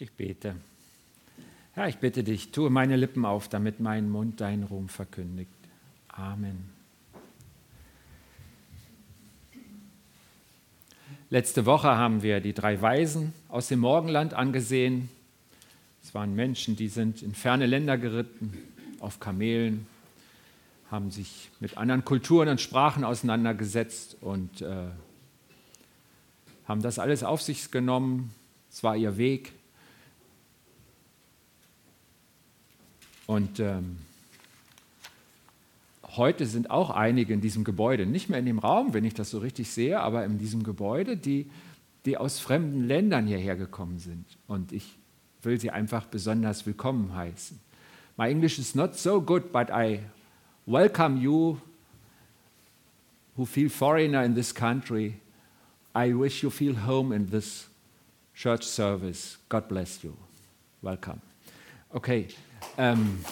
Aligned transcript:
Ich 0.00 0.12
bete. 0.12 0.54
Herr, 1.72 1.88
ich 1.88 1.96
bitte 1.98 2.22
dich, 2.22 2.52
tue 2.52 2.70
meine 2.70 2.94
Lippen 2.94 3.24
auf, 3.24 3.48
damit 3.48 3.80
mein 3.80 4.08
Mund 4.08 4.40
deinen 4.40 4.62
Ruhm 4.62 4.88
verkündigt. 4.88 5.50
Amen. 6.06 6.70
Letzte 11.30 11.66
Woche 11.66 11.88
haben 11.88 12.22
wir 12.22 12.40
die 12.40 12.54
drei 12.54 12.80
Weisen 12.80 13.32
aus 13.48 13.66
dem 13.66 13.80
Morgenland 13.80 14.34
angesehen. 14.34 15.08
Es 16.00 16.14
waren 16.14 16.32
Menschen, 16.32 16.76
die 16.76 16.88
sind 16.88 17.20
in 17.20 17.34
ferne 17.34 17.66
Länder 17.66 17.98
geritten, 17.98 18.56
auf 19.00 19.18
Kamelen, 19.18 19.88
haben 20.92 21.10
sich 21.10 21.50
mit 21.58 21.76
anderen 21.76 22.04
Kulturen 22.04 22.48
und 22.48 22.60
Sprachen 22.60 23.02
auseinandergesetzt 23.02 24.16
und 24.20 24.62
äh, 24.62 24.86
haben 26.68 26.82
das 26.82 27.00
alles 27.00 27.24
auf 27.24 27.42
sich 27.42 27.72
genommen. 27.72 28.32
Es 28.70 28.84
war 28.84 28.96
ihr 28.96 29.16
Weg. 29.16 29.57
Und 33.28 33.60
ähm, 33.60 33.98
heute 36.16 36.46
sind 36.46 36.70
auch 36.70 36.88
einige 36.88 37.34
in 37.34 37.42
diesem 37.42 37.62
Gebäude, 37.62 38.06
nicht 38.06 38.30
mehr 38.30 38.38
in 38.38 38.46
dem 38.46 38.58
Raum, 38.58 38.94
wenn 38.94 39.04
ich 39.04 39.12
das 39.12 39.28
so 39.28 39.38
richtig 39.38 39.70
sehe, 39.70 40.00
aber 40.00 40.24
in 40.24 40.38
diesem 40.38 40.62
Gebäude, 40.62 41.18
die, 41.18 41.50
die 42.06 42.16
aus 42.16 42.38
fremden 42.38 42.88
Ländern 42.88 43.26
hierher 43.26 43.54
gekommen 43.54 43.98
sind. 43.98 44.24
Und 44.46 44.72
ich 44.72 44.96
will 45.42 45.60
sie 45.60 45.70
einfach 45.70 46.06
besonders 46.06 46.64
willkommen 46.64 47.14
heißen. 47.14 47.60
My 48.16 48.30
English 48.30 48.58
is 48.58 48.74
not 48.74 48.96
so 48.96 49.20
good, 49.20 49.52
but 49.52 49.68
I 49.68 50.00
welcome 50.64 51.20
you 51.20 51.58
who 53.36 53.44
feel 53.44 53.68
foreigner 53.68 54.24
in 54.24 54.34
this 54.34 54.54
country. 54.54 55.20
I 55.94 56.14
wish 56.18 56.42
you 56.42 56.48
feel 56.48 56.86
home 56.86 57.14
in 57.14 57.28
this 57.28 57.68
church 58.34 58.62
service. 58.62 59.36
God 59.50 59.68
bless 59.68 60.02
you. 60.02 60.16
Welcome. 60.80 61.20
Okay. 61.94 62.28
Ähm, 62.76 63.24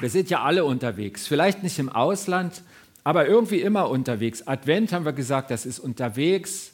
wir 0.00 0.10
sind 0.10 0.30
ja 0.30 0.42
alle 0.42 0.64
unterwegs, 0.64 1.26
vielleicht 1.26 1.62
nicht 1.62 1.78
im 1.78 1.88
Ausland, 1.88 2.62
aber 3.04 3.26
irgendwie 3.26 3.60
immer 3.60 3.90
unterwegs. 3.90 4.46
Advent 4.46 4.92
haben 4.92 5.04
wir 5.04 5.12
gesagt, 5.12 5.50
das 5.50 5.66
ist 5.66 5.78
unterwegs 5.78 6.72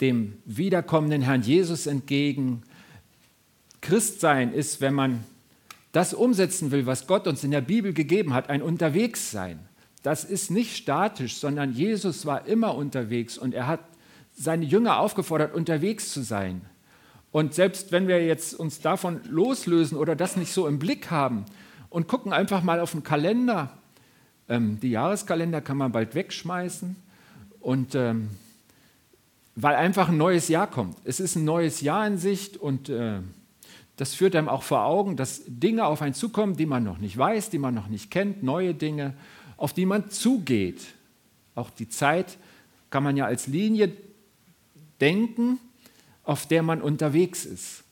dem 0.00 0.38
wiederkommenden 0.44 1.22
Herrn 1.22 1.42
Jesus 1.42 1.86
entgegen. 1.86 2.62
Christsein 3.80 4.52
ist, 4.52 4.80
wenn 4.80 4.94
man 4.94 5.24
das 5.92 6.12
umsetzen 6.12 6.70
will, 6.72 6.86
was 6.86 7.06
Gott 7.06 7.26
uns 7.26 7.44
in 7.44 7.52
der 7.52 7.60
Bibel 7.60 7.92
gegeben 7.92 8.34
hat, 8.34 8.50
ein 8.50 8.62
Unterwegssein. 8.62 9.60
Das 10.02 10.24
ist 10.24 10.50
nicht 10.50 10.76
statisch, 10.76 11.36
sondern 11.36 11.72
Jesus 11.72 12.26
war 12.26 12.46
immer 12.46 12.74
unterwegs 12.74 13.38
und 13.38 13.54
er 13.54 13.66
hat 13.66 13.80
seine 14.34 14.64
Jünger 14.64 14.98
aufgefordert, 14.98 15.54
unterwegs 15.54 16.12
zu 16.12 16.22
sein. 16.22 16.62
Und 17.32 17.54
selbst 17.54 17.90
wenn 17.92 18.06
wir 18.06 18.24
jetzt 18.24 18.54
uns 18.54 18.80
davon 18.80 19.20
loslösen 19.28 19.98
oder 19.98 20.14
das 20.14 20.36
nicht 20.36 20.52
so 20.52 20.68
im 20.68 20.78
Blick 20.78 21.10
haben 21.10 21.44
und 21.90 22.06
gucken 22.06 22.32
einfach 22.32 22.62
mal 22.62 22.80
auf 22.80 22.92
den 22.92 23.02
Kalender, 23.02 23.70
ähm, 24.48 24.78
die 24.80 24.90
Jahreskalender 24.90 25.60
kann 25.60 25.76
man 25.76 25.92
bald 25.92 26.14
wegschmeißen 26.14 26.96
und 27.60 27.94
ähm, 27.94 28.30
weil 29.56 29.74
einfach 29.76 30.08
ein 30.08 30.16
neues 30.16 30.48
Jahr 30.48 30.68
kommt. 30.68 30.96
Es 31.04 31.20
ist 31.20 31.36
ein 31.36 31.44
neues 31.44 31.80
Jahr 31.80 32.06
in 32.06 32.18
Sicht 32.18 32.56
und 32.56 32.88
äh, 32.88 33.20
das 33.96 34.14
führt 34.14 34.34
einem 34.34 34.48
auch 34.48 34.64
vor 34.64 34.84
Augen, 34.84 35.16
dass 35.16 35.42
Dinge 35.46 35.86
auf 35.86 36.02
einen 36.02 36.14
zukommen, 36.14 36.56
die 36.56 36.66
man 36.66 36.82
noch 36.82 36.98
nicht 36.98 37.16
weiß, 37.16 37.50
die 37.50 37.58
man 37.58 37.74
noch 37.74 37.88
nicht 37.88 38.10
kennt, 38.10 38.42
neue 38.42 38.74
Dinge, 38.74 39.14
auf 39.56 39.72
die 39.72 39.86
man 39.86 40.10
zugeht. 40.10 40.82
Auch 41.54 41.70
die 41.70 41.88
Zeit 41.88 42.38
kann 42.90 43.04
man 43.04 43.16
ja 43.16 43.26
als 43.26 43.46
Linie 43.46 43.92
denken, 45.04 45.60
auf 46.22 46.46
der 46.46 46.62
man 46.62 46.80
unterwegs 46.80 47.44
ist. 47.44 47.84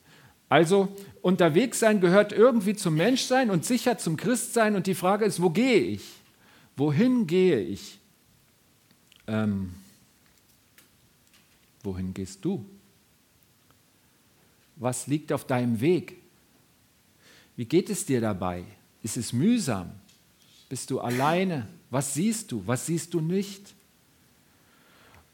Also 0.49 0.95
unterwegs 1.21 1.79
sein 1.79 2.01
gehört 2.01 2.31
irgendwie 2.31 2.75
zum 2.75 2.95
Menschsein 2.95 3.51
und 3.51 3.65
sicher 3.65 3.99
zum 3.99 4.17
Christsein. 4.17 4.75
Und 4.75 4.87
die 4.87 4.95
Frage 4.95 5.25
ist, 5.25 5.39
wo 5.39 5.51
gehe 5.51 5.79
ich? 5.79 6.03
Wohin 6.75 7.27
gehe 7.27 7.59
ich? 7.59 7.99
Ähm, 9.27 9.73
wohin 11.83 12.15
gehst 12.15 12.43
du? 12.43 12.65
Was 14.75 15.05
liegt 15.05 15.31
auf 15.31 15.45
deinem 15.45 15.79
Weg? 15.81 16.17
Wie 17.55 17.65
geht 17.65 17.91
es 17.91 18.07
dir 18.07 18.21
dabei? 18.21 18.65
Ist 19.03 19.17
es 19.17 19.33
mühsam? 19.33 19.91
Bist 20.67 20.89
du 20.89 20.99
alleine? 20.99 21.67
Was 21.91 22.15
siehst 22.15 22.51
du? 22.51 22.63
Was 22.65 22.87
siehst 22.87 23.13
du 23.13 23.21
nicht? 23.21 23.75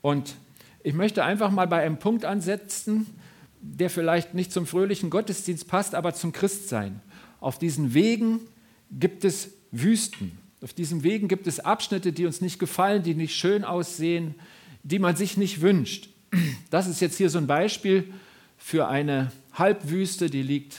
Und 0.02 0.36
ich 0.84 0.94
möchte 0.94 1.24
einfach 1.24 1.52
mal 1.52 1.68
bei 1.68 1.82
einem 1.82 1.98
Punkt 2.00 2.26
ansetzen, 2.26 3.08
der 3.62 3.90
vielleicht 3.90 4.34
nicht 4.34 4.52
zum 4.52 4.66
fröhlichen 4.66 5.10
Gottesdienst 5.10 5.68
passt, 5.68 5.96
aber 5.96 6.14
zum 6.14 6.32
Christsein. 6.32 7.02
Auf 7.42 7.60
diesen 7.60 7.94
Wegen 7.94 8.42
gibt 8.92 9.26
es 9.26 9.52
Wüsten. 9.72 10.38
Auf 10.62 10.74
diesen 10.74 11.04
Wegen 11.04 11.28
gibt 11.28 11.48
es 11.48 11.60
Abschnitte, 11.60 12.12
die 12.12 12.26
uns 12.26 12.42
nicht 12.42 12.60
gefallen, 12.60 13.04
die 13.04 13.16
nicht 13.16 13.36
schön 13.36 13.64
aussehen, 13.64 14.36
die 14.84 15.00
man 15.00 15.16
sich 15.16 15.38
nicht 15.38 15.62
wünscht. 15.62 16.10
Das 16.70 16.88
ist 16.88 17.00
jetzt 17.02 17.18
hier 17.18 17.30
so 17.30 17.38
ein 17.38 17.48
Beispiel 17.48 18.14
für 18.58 18.88
eine 18.88 19.32
Halbwüste, 19.54 20.30
die 20.30 20.44
liegt 20.44 20.78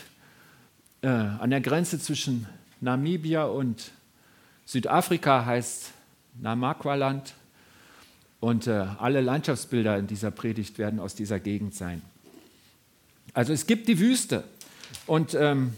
äh, 1.03 1.09
an 1.09 1.51
der 1.51 1.61
Grenze 1.61 1.99
zwischen 1.99 2.47
Namibia 2.81 3.45
und 3.45 3.91
Südafrika, 4.65 5.45
heißt 5.45 5.91
Namakwa-Land. 6.41 7.35
Und 8.41 8.67
äh, 8.67 8.87
alle 8.99 9.21
Landschaftsbilder 9.21 9.99
in 9.99 10.07
dieser 10.07 10.31
Predigt 10.31 10.79
werden 10.79 10.99
aus 10.99 11.15
dieser 11.15 11.39
Gegend 11.39 11.75
sein. 11.75 12.01
Also 13.35 13.53
es 13.53 13.67
gibt 13.67 13.87
die 13.87 13.99
Wüste. 13.99 14.45
Und 15.07 15.35
ähm, 15.35 15.75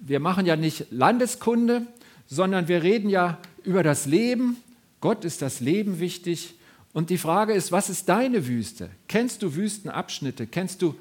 wir 0.00 0.20
machen 0.20 0.46
ja 0.46 0.56
nicht 0.56 0.86
Landeskunde, 0.90 1.86
sondern 2.26 2.66
wir 2.68 2.82
reden 2.82 3.10
ja 3.10 3.38
über 3.62 3.82
das 3.82 4.06
Leben. 4.06 4.56
Gott 5.00 5.24
ist 5.24 5.42
das 5.42 5.60
Leben 5.60 6.00
wichtig. 6.00 6.54
Und 6.92 7.10
die 7.10 7.18
Frage 7.18 7.52
ist, 7.52 7.72
was 7.72 7.90
ist 7.90 8.08
deine 8.08 8.46
Wüste? 8.46 8.90
Kennst 9.06 9.42
du 9.42 9.54
Wüstenabschnitte? 9.54 10.46
Kennst 10.46 10.82
du 10.82 10.94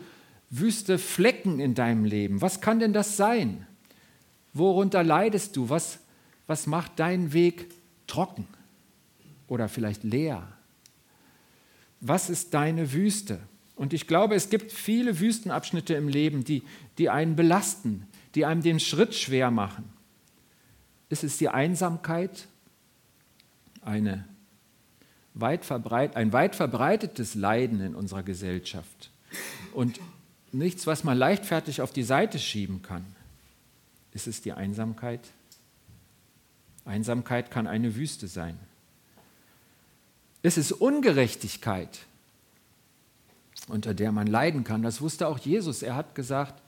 Wüste 0.50 0.98
Flecken 0.98 1.60
in 1.60 1.74
deinem 1.74 2.06
Leben? 2.06 2.42
Was 2.42 2.62
kann 2.62 2.80
denn 2.80 2.94
das 2.94 3.18
sein? 3.18 3.66
Worunter 4.54 5.04
leidest 5.04 5.56
du? 5.56 5.70
Was, 5.70 6.00
was 6.48 6.68
macht 6.68 7.00
deinen 7.00 7.34
Weg 7.34 7.68
trocken 8.08 8.48
oder 9.48 9.70
vielleicht 9.70 10.04
leer? 10.04 10.48
Was 12.00 12.30
ist 12.30 12.54
deine 12.54 12.94
Wüste? 12.94 13.40
Und 13.76 13.94
ich 13.94 14.08
glaube, 14.08 14.36
es 14.36 14.50
gibt 14.50 14.72
viele 14.72 15.20
Wüstenabschnitte 15.20 15.94
im 15.94 16.08
Leben, 16.08 16.44
die, 16.44 16.64
die 16.98 17.10
einen 17.10 17.36
belasten, 17.36 18.08
die 18.36 18.46
einem 18.46 18.62
den 18.62 18.80
Schritt 18.80 19.14
schwer 19.14 19.52
machen. 19.52 19.86
Ist 21.10 21.24
es 21.24 21.38
die 21.38 21.50
Einsamkeit, 21.50 22.48
eine 23.82 24.26
weit 25.34 25.64
verbreit, 25.64 26.16
ein 26.16 26.34
weit 26.34 26.56
verbreitetes 26.56 27.36
Leiden 27.36 27.80
in 27.82 27.96
unserer 27.96 28.24
Gesellschaft 28.24 29.12
und 29.74 30.00
nichts, 30.52 30.88
was 30.88 31.04
man 31.04 31.18
leichtfertig 31.18 31.82
auf 31.82 31.94
die 31.94 32.04
Seite 32.04 32.40
schieben 32.40 32.82
kann? 32.82 33.06
Ist 34.14 34.28
es 34.28 34.42
die 34.42 34.54
Einsamkeit? 34.54 35.22
Einsamkeit 36.86 37.52
kann 37.52 37.68
eine 37.68 37.96
Wüste 37.96 38.28
sein. 38.28 38.58
Es 40.48 40.58
ist 40.58 40.72
Ungerechtigkeit, 40.72 41.90
unter 43.68 43.94
der 43.94 44.14
man 44.14 44.28
leiden 44.28 44.64
kann. 44.64 44.82
Das 44.82 45.02
wusste 45.02 45.28
auch 45.28 45.40
Jesus. 45.40 45.82
Er 45.82 45.96
hat 45.96 46.16
gesagt, 46.16 46.62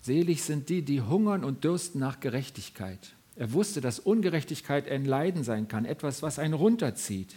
selig 0.00 0.42
sind 0.42 0.70
die, 0.70 0.80
die 0.80 1.02
hungern 1.02 1.44
und 1.44 1.62
dürsten 1.62 1.98
nach 1.98 2.20
Gerechtigkeit. 2.20 3.12
Er 3.36 3.52
wusste, 3.52 3.82
dass 3.82 3.98
Ungerechtigkeit 3.98 4.90
ein 4.90 5.04
Leiden 5.04 5.44
sein 5.44 5.68
kann, 5.68 5.84
etwas, 5.84 6.22
was 6.22 6.38
einen 6.38 6.54
runterzieht, 6.54 7.34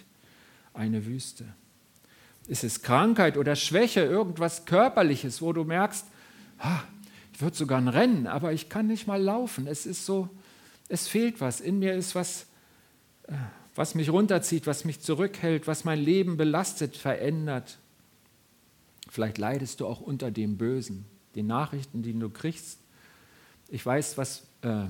eine 0.73 1.05
Wüste. 1.05 1.43
Ist 2.47 2.63
es 2.63 2.81
Krankheit 2.81 3.35
oder 3.35 3.57
Schwäche, 3.57 3.99
irgendwas 3.99 4.63
Körperliches, 4.63 5.41
wo 5.41 5.51
du 5.51 5.65
merkst, 5.65 6.05
ich 7.33 7.41
würde 7.41 7.57
sogar 7.57 7.79
ein 7.79 7.89
Rennen, 7.89 8.27
aber 8.27 8.53
ich 8.53 8.69
kann 8.69 8.87
nicht 8.87 9.07
mal 9.07 9.21
laufen. 9.21 9.67
Es 9.67 9.85
ist 9.85 10.05
so, 10.05 10.29
es 10.87 11.09
fehlt 11.09 11.41
was. 11.41 11.59
In 11.59 11.79
mir 11.79 11.95
ist 11.95 12.15
was, 12.15 12.45
äh, 13.27 13.33
was 13.75 13.93
mich 13.93 14.09
runterzieht, 14.09 14.67
was 14.67 14.85
mich 14.85 15.01
zurückhält, 15.01 15.67
was 15.67 15.83
mein 15.83 15.99
Leben 15.99 16.37
belastet, 16.37 16.95
verändert. 16.95 17.77
Vielleicht 19.09 19.37
leidest 19.37 19.81
du 19.81 19.87
auch 19.87 19.99
unter 19.99 20.31
dem 20.31 20.57
Bösen, 20.57 21.05
den 21.35 21.47
Nachrichten, 21.47 22.01
die 22.01 22.17
du 22.17 22.29
kriegst. 22.29 22.79
Ich 23.67 23.85
weiß, 23.85 24.17
was 24.17 24.43
äh, 24.61 24.85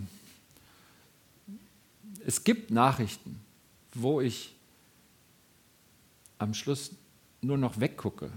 es 2.25 2.43
gibt 2.43 2.71
Nachrichten, 2.71 3.39
wo 3.93 4.21
ich 4.21 4.55
am 6.37 6.53
Schluss 6.53 6.91
nur 7.41 7.57
noch 7.57 7.79
weggucke, 7.79 8.31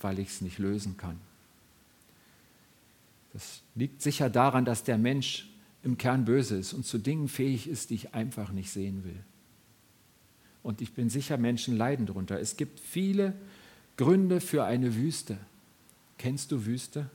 weil 0.00 0.18
ich 0.18 0.28
es 0.28 0.40
nicht 0.40 0.58
lösen 0.58 0.96
kann. 0.96 1.18
Das 3.32 3.62
liegt 3.74 4.02
sicher 4.02 4.30
daran, 4.30 4.64
dass 4.64 4.84
der 4.84 4.98
Mensch 4.98 5.47
im 5.82 5.98
Kern 5.98 6.24
böse 6.24 6.56
ist 6.56 6.72
und 6.72 6.84
zu 6.84 6.98
Dingen 6.98 7.28
fähig 7.28 7.68
ist, 7.68 7.90
die 7.90 7.94
ich 7.94 8.14
einfach 8.14 8.50
nicht 8.52 8.70
sehen 8.70 9.04
will. 9.04 9.20
Und 10.62 10.80
ich 10.80 10.92
bin 10.92 11.08
sicher, 11.08 11.38
Menschen 11.38 11.76
leiden 11.76 12.06
darunter. 12.06 12.40
Es 12.40 12.56
gibt 12.56 12.80
viele 12.80 13.34
Gründe 13.96 14.40
für 14.40 14.64
eine 14.64 14.94
Wüste. 14.94 15.38
Kennst 16.18 16.52
du 16.52 16.66
Wüste? 16.66 17.08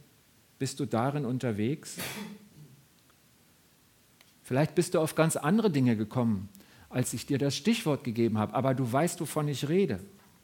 Bist 0.60 0.80
du 0.80 0.86
darin 0.86 1.26
unterwegs? 1.26 1.98
Vielleicht 4.44 4.76
bist 4.76 4.94
du 4.94 5.00
auf 5.00 5.16
ganz 5.16 5.36
andere 5.36 5.70
Dinge 5.70 5.96
gekommen, 5.96 6.50
als 6.90 7.14
ich 7.14 7.26
dir 7.26 7.38
das 7.38 7.56
Stichwort 7.56 8.04
gegeben 8.04 8.38
habe, 8.38 8.54
aber 8.54 8.74
du 8.74 8.92
weißt, 8.92 9.20
wovon 9.22 9.48
ich 9.48 9.70
rede. 9.70 10.00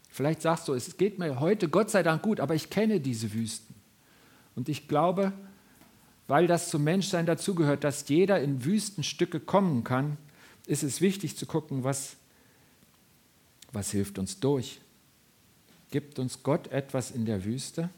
Vielleicht 0.08 0.42
sagst 0.42 0.68
du, 0.68 0.74
es 0.74 0.96
geht 0.96 1.18
mir 1.18 1.38
heute 1.40 1.68
Gott 1.68 1.90
sei 1.90 2.02
Dank 2.02 2.22
gut, 2.22 2.40
aber 2.40 2.54
ich 2.54 2.70
kenne 2.70 3.00
diese 3.00 3.32
Wüsten. 3.32 3.74
Und 4.56 4.68
ich 4.68 4.88
glaube, 4.88 5.32
weil 6.30 6.46
das 6.46 6.70
zum 6.70 6.84
Menschsein 6.84 7.26
dazugehört, 7.26 7.82
dass 7.82 8.08
jeder 8.08 8.40
in 8.40 8.64
Wüstenstücke 8.64 9.40
kommen 9.40 9.82
kann, 9.82 10.16
ist 10.64 10.84
es 10.84 11.00
wichtig 11.00 11.36
zu 11.36 11.44
gucken, 11.44 11.82
was, 11.82 12.14
was 13.72 13.90
hilft 13.90 14.16
uns 14.16 14.38
durch. 14.38 14.80
Gibt 15.90 16.20
uns 16.20 16.44
Gott 16.44 16.68
etwas 16.68 17.10
in 17.10 17.26
der 17.26 17.44
Wüste? 17.44 17.90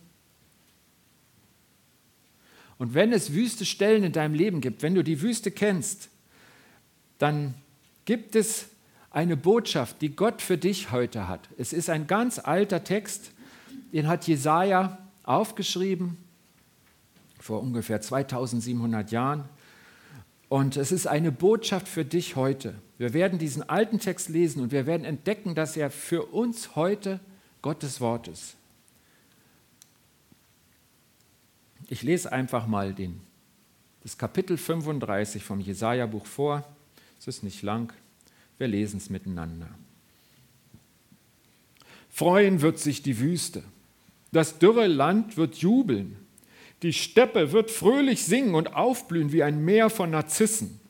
Und 2.79 2.95
wenn 2.95 3.13
es 3.13 3.35
wüste 3.35 3.67
Stellen 3.67 4.03
in 4.03 4.13
deinem 4.13 4.33
Leben 4.33 4.63
gibt, 4.63 4.81
wenn 4.81 4.95
du 4.95 5.05
die 5.05 5.21
Wüste 5.21 5.51
kennst, 5.51 6.09
dann 7.19 7.53
gibt 8.07 8.35
es 8.35 8.65
eine 9.11 9.37
Botschaft, 9.37 10.01
die 10.01 10.17
Gott 10.17 10.41
für 10.41 10.57
dich 10.57 10.91
heute 10.91 11.29
hat. 11.29 11.51
Es 11.59 11.75
ist 11.75 11.91
ein 11.91 12.07
ganz 12.07 12.39
alter 12.39 12.83
Text, 12.83 13.33
den 13.93 14.09
hat 14.09 14.27
Jesaja 14.27 14.97
aufgeschrieben 15.23 16.17
vor 17.43 17.61
ungefähr 17.61 18.01
2700 18.01 19.11
Jahren. 19.11 19.45
Und 20.49 20.77
es 20.77 20.93
ist 20.93 21.07
eine 21.07 21.33
Botschaft 21.33 21.89
für 21.89 22.05
dich 22.05 22.37
heute. 22.37 22.75
Wir 22.99 23.15
werden 23.15 23.39
diesen 23.39 23.69
alten 23.69 23.99
Text 23.99 24.29
lesen 24.29 24.63
und 24.63 24.71
wir 24.71 24.87
werden 24.87 25.05
entdecken, 25.05 25.55
dass 25.55 25.77
er 25.77 25.91
für 25.91 26.27
uns 26.27 26.77
heute 26.77 27.21
Gottes 27.61 28.01
Wort 28.01 28.29
ist. 28.29 28.55
Ich 31.89 32.03
lese 32.03 32.31
einfach 32.31 32.67
mal 32.67 32.95
den, 32.95 33.21
das 34.03 34.17
Kapitel 34.17 34.57
35 34.57 35.43
vom 35.43 35.61
Jesaja-Buch 35.61 36.27
vor. 36.27 36.65
Es 37.19 37.27
ist 37.27 37.43
nicht 37.43 37.63
lang. 37.63 37.93
Wir 38.57 38.69
lesen 38.69 38.99
es 38.99 39.11
miteinander. 39.11 39.69
Freuen 42.09 42.61
wird 42.61 42.79
sich 42.79 43.03
die 43.03 43.19
Wüste. 43.19 43.65
Das 44.31 44.59
dürre 44.59 44.87
Land 44.87 45.37
wird 45.37 45.57
jubeln. 45.57 46.17
Die 46.83 46.93
Steppe 46.93 47.53
wird 47.53 47.71
fröhlich 47.71 48.25
singen 48.25 48.55
und 48.55 48.75
aufblühen 48.75 49.33
wie 49.33 49.45
ein 49.45 49.65
Meer 49.65 49.89
von 49.89 50.11
Narzissen. 50.11 50.81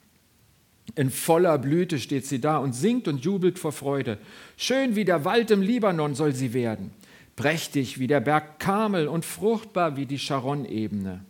In 0.95 1.11
voller 1.11 1.59
Blüte 1.59 1.99
steht 1.99 2.27
sie 2.27 2.41
da 2.41 2.59
und 2.59 2.75
singt 2.75 3.09
und 3.09 3.25
jubelt 3.25 3.59
vor 3.59 3.73
Freude. 3.73 4.19
Schön 4.57 4.97
wie 4.97 5.05
der 5.05 5.25
Wald 5.25 5.51
im 5.51 5.63
Libanon 5.63 6.15
soll 6.15 6.35
sie 6.35 6.55
werden, 6.55 6.93
prächtig 7.37 7.99
wie 7.99 8.07
der 8.07 8.21
Berg 8.21 8.59
Karmel 8.59 9.07
und 9.07 9.25
fruchtbar 9.25 9.97
wie 9.97 10.07
die 10.07 10.19
Sharon-Ebene. 10.19 11.25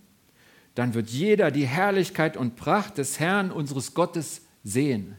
Dann 0.74 0.94
wird 0.94 1.10
jeder 1.10 1.50
die 1.50 1.66
Herrlichkeit 1.66 2.36
und 2.36 2.56
Pracht 2.56 2.98
des 2.98 3.20
Herrn 3.20 3.50
unseres 3.50 3.94
Gottes 3.94 4.42
sehen. 4.64 5.16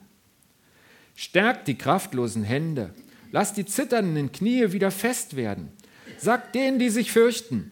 Stärkt 1.15 1.67
die 1.67 1.77
kraftlosen 1.77 2.43
Hände, 2.43 2.93
lasst 3.31 3.57
die 3.57 3.65
zitternden 3.65 4.31
Knie 4.31 4.71
wieder 4.71 4.89
fest 4.89 5.35
werden. 5.35 5.71
Sagt 6.17 6.55
denen, 6.55 6.79
die 6.79 6.89
sich 6.89 7.11
fürchten, 7.11 7.71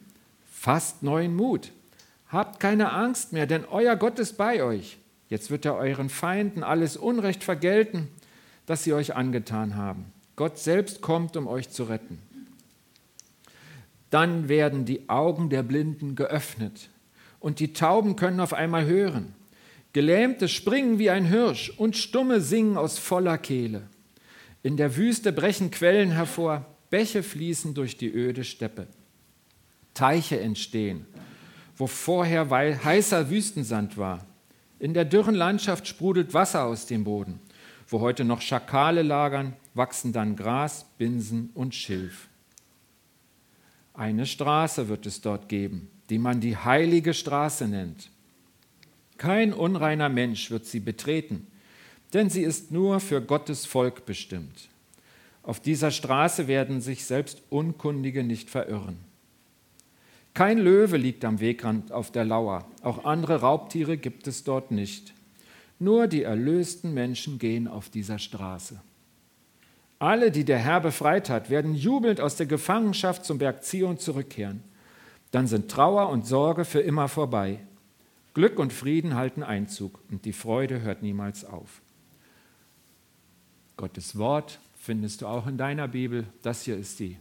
Fasst 0.61 1.01
neuen 1.01 1.35
Mut. 1.35 1.71
Habt 2.27 2.59
keine 2.59 2.91
Angst 2.91 3.33
mehr, 3.33 3.47
denn 3.47 3.65
euer 3.65 3.95
Gott 3.95 4.19
ist 4.19 4.37
bei 4.37 4.61
euch. 4.61 4.99
Jetzt 5.27 5.49
wird 5.49 5.65
er 5.65 5.73
euren 5.73 6.07
Feinden 6.07 6.61
alles 6.61 6.97
Unrecht 6.97 7.43
vergelten, 7.43 8.09
das 8.67 8.83
sie 8.83 8.93
euch 8.93 9.15
angetan 9.15 9.75
haben. 9.75 10.13
Gott 10.35 10.59
selbst 10.59 11.01
kommt, 11.01 11.35
um 11.35 11.47
euch 11.47 11.71
zu 11.71 11.85
retten. 11.85 12.19
Dann 14.11 14.49
werden 14.49 14.85
die 14.85 15.09
Augen 15.09 15.49
der 15.49 15.63
Blinden 15.63 16.15
geöffnet 16.15 16.89
und 17.39 17.59
die 17.59 17.73
Tauben 17.73 18.15
können 18.15 18.39
auf 18.39 18.53
einmal 18.53 18.85
hören. 18.85 19.33
Gelähmte 19.93 20.47
springen 20.47 20.99
wie 20.99 21.09
ein 21.09 21.25
Hirsch 21.25 21.71
und 21.75 21.97
Stumme 21.97 22.39
singen 22.39 22.77
aus 22.77 22.99
voller 22.99 23.39
Kehle. 23.39 23.81
In 24.61 24.77
der 24.77 24.95
Wüste 24.95 25.33
brechen 25.33 25.71
Quellen 25.71 26.11
hervor, 26.11 26.67
Bäche 26.91 27.23
fließen 27.23 27.73
durch 27.73 27.97
die 27.97 28.13
öde 28.13 28.43
Steppe. 28.43 28.85
Teiche 29.93 30.39
entstehen, 30.39 31.05
wo 31.75 31.88
vorher 31.88 32.49
heißer 32.49 33.29
Wüstensand 33.29 33.97
war. 33.97 34.25
In 34.79 34.93
der 34.93 35.05
dürren 35.05 35.35
Landschaft 35.35 35.88
sprudelt 35.88 36.33
Wasser 36.33 36.65
aus 36.65 36.85
dem 36.85 37.03
Boden. 37.03 37.39
Wo 37.88 37.99
heute 37.99 38.23
noch 38.23 38.41
Schakale 38.41 39.01
lagern, 39.01 39.53
wachsen 39.73 40.13
dann 40.13 40.35
Gras, 40.35 40.85
Binsen 40.97 41.49
und 41.53 41.75
Schilf. 41.75 42.29
Eine 43.93 44.25
Straße 44.25 44.88
wird 44.88 45.05
es 45.05 45.21
dort 45.21 45.49
geben, 45.49 45.89
die 46.09 46.17
man 46.17 46.39
die 46.39 46.55
heilige 46.55 47.13
Straße 47.13 47.67
nennt. 47.67 48.09
Kein 49.17 49.53
unreiner 49.53 50.09
Mensch 50.09 50.49
wird 50.49 50.65
sie 50.65 50.79
betreten, 50.79 51.47
denn 52.13 52.29
sie 52.29 52.41
ist 52.41 52.71
nur 52.71 52.99
für 52.99 53.21
Gottes 53.21 53.65
Volk 53.65 54.05
bestimmt. 54.05 54.69
Auf 55.43 55.59
dieser 55.59 55.91
Straße 55.91 56.47
werden 56.47 56.81
sich 56.81 57.05
selbst 57.05 57.43
Unkundige 57.49 58.23
nicht 58.23 58.49
verirren. 58.49 58.97
Kein 60.33 60.59
Löwe 60.59 60.97
liegt 60.97 61.25
am 61.25 61.39
Wegrand 61.39 61.91
auf 61.91 62.11
der 62.11 62.23
Lauer, 62.23 62.65
auch 62.83 63.03
andere 63.03 63.41
Raubtiere 63.41 63.97
gibt 63.97 64.27
es 64.27 64.43
dort 64.43 64.71
nicht. 64.71 65.13
Nur 65.77 66.07
die 66.07 66.23
erlösten 66.23 66.93
Menschen 66.93 67.37
gehen 67.37 67.67
auf 67.67 67.89
dieser 67.89 68.19
Straße. 68.19 68.79
Alle, 69.99 70.31
die 70.31 70.45
der 70.45 70.59
Herr 70.59 70.79
befreit 70.79 71.29
hat, 71.29 71.49
werden 71.49 71.75
jubelnd 71.75 72.21
aus 72.21 72.35
der 72.35 72.45
Gefangenschaft 72.45 73.25
zum 73.25 73.37
Berg 73.37 73.63
Zion 73.63 73.97
zurückkehren. 73.97 74.63
Dann 75.31 75.47
sind 75.47 75.69
Trauer 75.69 76.09
und 76.09 76.25
Sorge 76.25 76.65
für 76.65 76.79
immer 76.79 77.07
vorbei. 77.07 77.59
Glück 78.33 78.57
und 78.59 78.73
Frieden 78.73 79.15
halten 79.15 79.43
Einzug 79.43 79.99
und 80.09 80.25
die 80.25 80.33
Freude 80.33 80.81
hört 80.81 81.01
niemals 81.03 81.43
auf. 81.43 81.81
Gottes 83.75 84.17
Wort 84.17 84.59
findest 84.75 85.21
du 85.21 85.27
auch 85.27 85.47
in 85.47 85.57
deiner 85.57 85.87
Bibel. 85.87 86.25
Das 86.41 86.63
hier 86.63 86.77
ist 86.77 86.99
die 86.99 87.17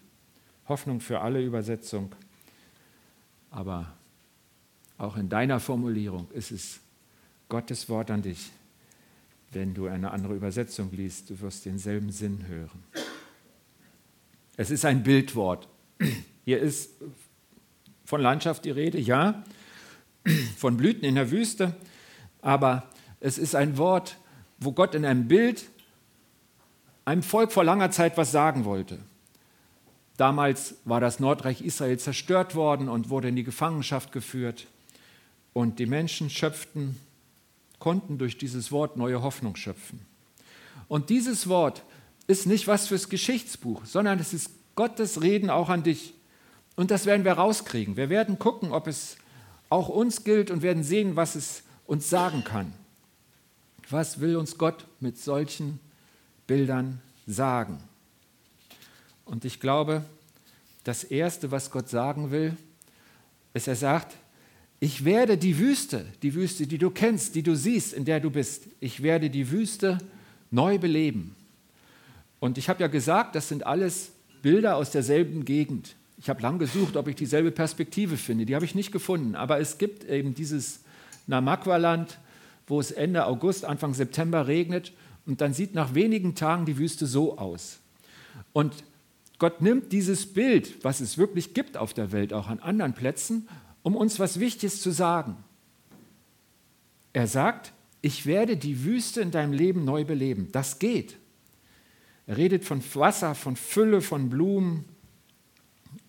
Hoffnung 0.69 1.01
für 1.01 1.21
alle 1.21 1.43
Übersetzung. 1.43 2.15
Aber 3.51 3.93
auch 4.99 5.17
in 5.17 5.29
deiner 5.29 5.61
Formulierung 5.61 6.31
ist 6.33 6.53
es 6.53 6.81
Gottes 7.49 7.89
Wort 7.89 8.11
an 8.11 8.23
dich. 8.23 8.51
Wenn 9.53 9.75
du 9.75 9.89
eine 9.89 10.13
andere 10.13 10.35
Übersetzung 10.35 10.91
liest, 10.93 11.31
du 11.31 11.41
wirst 11.41 11.67
denselben 11.67 12.13
Sinn 12.13 12.47
hören. 12.47 12.85
Es 14.57 14.71
ist 14.71 14.85
ein 14.85 15.03
Bildwort. 15.03 15.69
Hier 16.45 16.61
ist 16.61 16.91
von 18.05 18.21
Landschaft 18.21 18.65
die 18.65 18.71
Rede, 18.71 18.99
ja, 18.99 19.43
von 20.57 20.77
Blüten 20.77 21.05
in 21.05 21.15
der 21.15 21.31
Wüste, 21.31 21.75
aber 22.43 22.89
es 23.21 23.39
ist 23.39 23.55
ein 23.55 23.79
Wort, 23.79 24.17
wo 24.59 24.73
Gott 24.73 24.95
in 24.95 25.05
einem 25.05 25.29
Bild 25.29 25.69
einem 27.05 27.23
Volk 27.23 27.53
vor 27.53 27.65
langer 27.65 27.91
Zeit 27.91 28.17
was 28.17 28.31
sagen 28.31 28.65
wollte. 28.65 28.99
Damals 30.21 30.75
war 30.85 31.01
das 31.01 31.19
Nordreich 31.19 31.63
Israel 31.63 31.99
zerstört 31.99 32.55
worden 32.55 32.91
und 32.91 33.09
wurde 33.09 33.29
in 33.29 33.37
die 33.37 33.43
Gefangenschaft 33.43 34.13
geführt. 34.13 34.67
Und 35.55 35.79
die 35.79 35.87
Menschen 35.87 36.29
schöpften, 36.29 37.01
konnten 37.79 38.19
durch 38.19 38.37
dieses 38.37 38.71
Wort 38.71 38.99
neue 38.99 39.23
Hoffnung 39.23 39.57
schöpfen. 39.57 40.05
Und 40.89 41.09
dieses 41.09 41.49
Wort 41.49 41.85
ist 42.27 42.47
nicht 42.47 42.67
was 42.67 42.89
fürs 42.89 43.09
Geschichtsbuch, 43.09 43.87
sondern 43.87 44.19
es 44.19 44.35
ist 44.35 44.51
Gottes 44.77 45.23
Reden 45.23 45.49
auch 45.49 45.71
an 45.71 45.85
dich. 45.85 46.13
Und 46.77 46.91
das 46.91 47.07
werden 47.07 47.25
wir 47.25 47.33
rauskriegen. 47.33 47.97
Wir 47.97 48.11
werden 48.11 48.39
gucken, 48.39 48.73
ob 48.73 48.89
es 48.89 49.17
auch 49.71 49.89
uns 49.89 50.23
gilt 50.23 50.51
und 50.51 50.61
werden 50.61 50.85
sehen, 50.85 51.17
was 51.17 51.35
es 51.35 51.63
uns 51.87 52.11
sagen 52.11 52.45
kann. 52.45 52.75
Was 53.89 54.21
will 54.21 54.37
uns 54.37 54.59
Gott 54.59 54.85
mit 55.01 55.17
solchen 55.17 55.81
Bildern 56.47 57.01
sagen? 57.27 57.83
Und 59.31 59.45
ich 59.45 59.61
glaube, 59.61 60.05
das 60.83 61.05
Erste, 61.05 61.53
was 61.53 61.71
Gott 61.71 61.89
sagen 61.89 62.33
will, 62.33 62.57
ist, 63.55 63.69
er 63.69 63.77
sagt, 63.77 64.17
ich 64.81 65.05
werde 65.05 65.39
die 65.39 65.57
Wüste, 65.57 66.05
die 66.23 66.35
Wüste, 66.35 66.67
die 66.67 66.79
du 66.79 66.91
kennst, 66.91 67.37
die 67.37 67.45
du 67.45 67.55
siehst, 67.55 67.93
in 67.93 68.05
der 68.05 68.19
du 68.19 68.31
bist, 68.31 68.65
ich 68.81 69.05
werde 69.05 69.31
die 69.31 69.53
Wüste 69.53 69.99
neu 70.51 70.79
beleben. 70.79 71.37
Und 72.41 72.59
ich 72.59 72.69
habe 72.69 72.81
ja 72.81 72.89
gesagt, 72.89 73.37
das 73.37 73.49
sind 73.49 73.65
alles 73.65 74.11
Bilder 74.43 74.75
aus 74.75 74.91
derselben 74.91 75.45
Gegend. 75.45 75.95
Ich 76.19 76.29
habe 76.29 76.43
lang 76.43 76.59
gesucht, 76.59 76.97
ob 76.97 77.07
ich 77.07 77.15
dieselbe 77.15 77.53
Perspektive 77.53 78.17
finde. 78.17 78.47
Die 78.47 78.57
habe 78.57 78.65
ich 78.65 78.75
nicht 78.75 78.91
gefunden. 78.91 79.37
Aber 79.37 79.61
es 79.61 79.79
gibt 79.79 80.03
eben 80.11 80.35
dieses 80.35 80.81
Namakwa-Land, 81.29 82.19
wo 82.67 82.81
es 82.81 82.91
Ende 82.91 83.27
August, 83.27 83.65
Anfang 83.65 83.95
September 83.95 84.49
regnet. 84.49 84.93
Und 85.25 85.41
dann 85.41 85.55
sieht 85.55 85.73
nach 85.73 85.95
wenigen 85.95 86.35
Tagen 86.35 86.67
die 86.67 86.79
Wüste 86.79 87.07
so 87.07 87.39
aus. 87.39 87.79
Und 88.53 88.73
Gott 89.41 89.63
nimmt 89.63 89.91
dieses 89.91 90.27
Bild, 90.27 90.85
was 90.85 91.01
es 91.01 91.17
wirklich 91.17 91.55
gibt 91.55 91.79
auf 91.79 91.95
der 91.95 92.13
Welt, 92.13 92.35
auch 92.35 92.49
an 92.49 92.61
anderen 92.61 92.93
Plätzen, 92.93 93.49
um 93.83 93.97
uns 93.97 94.21
was 94.21 94.39
Wichtiges 94.39 94.83
zu 94.83 94.91
sagen. 94.91 95.39
Er 97.15 97.27
sagt, 97.27 97.73
ich 98.03 98.27
werde 98.27 98.59
die 98.59 98.85
Wüste 98.85 99.23
in 99.23 99.31
deinem 99.31 99.55
Leben 99.55 99.85
neu 99.85 100.05
beleben. 100.05 100.49
Das 100.53 100.79
geht. 100.79 101.17
Er 102.27 102.37
redet 102.37 102.67
von 102.67 102.83
Wasser, 102.95 103.35
von 103.35 103.57
Fülle, 103.57 104.03
von 104.03 104.29
Blumen. 104.29 104.85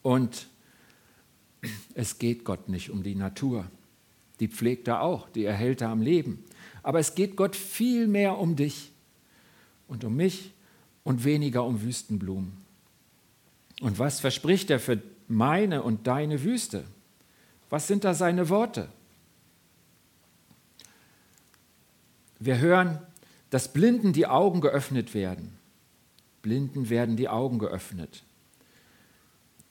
Und 0.02 0.48
es 1.94 2.20
geht 2.20 2.44
Gott 2.44 2.68
nicht 2.68 2.90
um 2.90 3.02
die 3.02 3.16
Natur. 3.16 3.66
Die 4.42 4.50
pflegt 4.50 4.90
er 4.90 5.04
auch, 5.04 5.30
die 5.30 5.46
erhält 5.46 5.80
er 5.80 5.90
am 5.90 6.02
Leben. 6.02 6.44
Aber 6.84 7.00
es 7.00 7.16
geht 7.16 7.38
Gott 7.38 7.56
viel 7.56 8.08
mehr 8.08 8.38
um 8.38 8.58
dich 8.58 8.92
und 9.88 10.04
um 10.04 10.18
mich 10.18 10.52
und 11.06 11.24
weniger 11.24 11.64
um 11.64 11.82
Wüstenblumen. 11.82 12.61
Und 13.82 14.00
was 14.00 14.20
verspricht 14.20 14.70
er 14.70 14.80
für 14.80 15.02
meine 15.28 15.82
und 15.84 16.08
deine 16.08 16.44
Wüste? 16.44 16.86
Was 17.70 17.88
sind 17.88 18.04
da 18.04 18.14
seine 18.14 18.48
Worte? 18.48 18.88
Wir 22.40 22.60
hören, 22.60 23.00
dass 23.50 23.74
Blinden 23.74 24.14
die 24.14 24.28
Augen 24.28 24.62
geöffnet 24.62 25.14
werden. 25.14 25.58
Blinden 26.42 26.90
werden 26.90 27.18
die 27.18 27.28
Augen 27.28 27.60
geöffnet. 27.60 28.24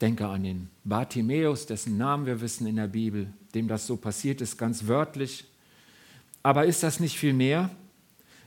Denke 0.01 0.27
an 0.27 0.45
den 0.45 0.71
Bartimäus, 0.85 1.67
dessen 1.67 1.97
Namen 1.97 2.27
wir 2.27 2.41
wissen 2.41 2.67
in 2.67 2.77
der 2.77 2.89
Bibel, 2.89 3.33
dem 3.55 3.69
das 3.69 3.87
so 3.87 3.97
passiert 3.97 4.41
ist, 4.41 4.57
ganz 4.57 4.87
wörtlich. 4.87 5.45
Aber 6.43 6.65
ist 6.65 6.83
das 6.83 7.01
nicht 7.01 7.19
viel 7.19 7.33
mehr, 7.33 7.71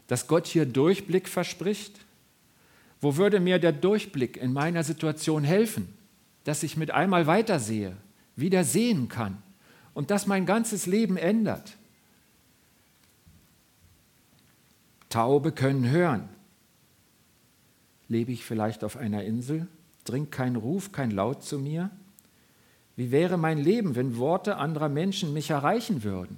dass 0.07 0.27
Gott 0.27 0.47
hier 0.47 0.65
Durchblick 0.65 1.29
verspricht? 1.29 1.99
Wo 3.03 3.17
würde 3.17 3.41
mir 3.41 3.59
der 3.59 3.73
Durchblick 3.73 4.37
in 4.37 4.53
meiner 4.53 4.81
Situation 4.81 5.43
helfen, 5.43 5.89
dass 6.45 6.63
ich 6.63 6.77
mit 6.77 6.91
einmal 6.91 7.27
weitersehe, 7.27 7.97
wieder 8.37 8.63
sehen 8.63 9.09
kann 9.09 9.43
und 9.93 10.09
das 10.09 10.25
mein 10.25 10.45
ganzes 10.45 10.85
Leben 10.85 11.17
ändert? 11.17 11.75
Taube 15.09 15.51
können 15.51 15.89
hören. 15.89 16.29
Lebe 18.07 18.31
ich 18.31 18.45
vielleicht 18.45 18.85
auf 18.85 18.95
einer 18.95 19.25
Insel? 19.25 19.67
Dringt 20.05 20.31
kein 20.31 20.55
Ruf, 20.55 20.93
kein 20.93 21.11
Laut 21.11 21.43
zu 21.43 21.59
mir? 21.59 21.89
Wie 22.95 23.11
wäre 23.11 23.35
mein 23.35 23.57
Leben, 23.57 23.95
wenn 23.95 24.17
Worte 24.17 24.55
anderer 24.55 24.87
Menschen 24.87 25.33
mich 25.33 25.49
erreichen 25.49 26.03
würden? 26.03 26.37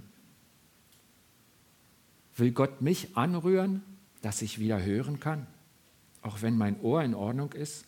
Will 2.36 2.50
Gott 2.50 2.81
mich 2.81 3.15
anrühren, 3.15 3.84
dass 4.24 4.41
ich 4.41 4.57
wieder 4.57 4.81
hören 4.81 5.19
kann, 5.19 5.45
auch 6.25 6.41
wenn 6.41 6.58
mein 6.58 6.82
Ohr 6.82 7.03
in 7.03 7.13
Ordnung 7.13 7.53
ist? 7.53 7.86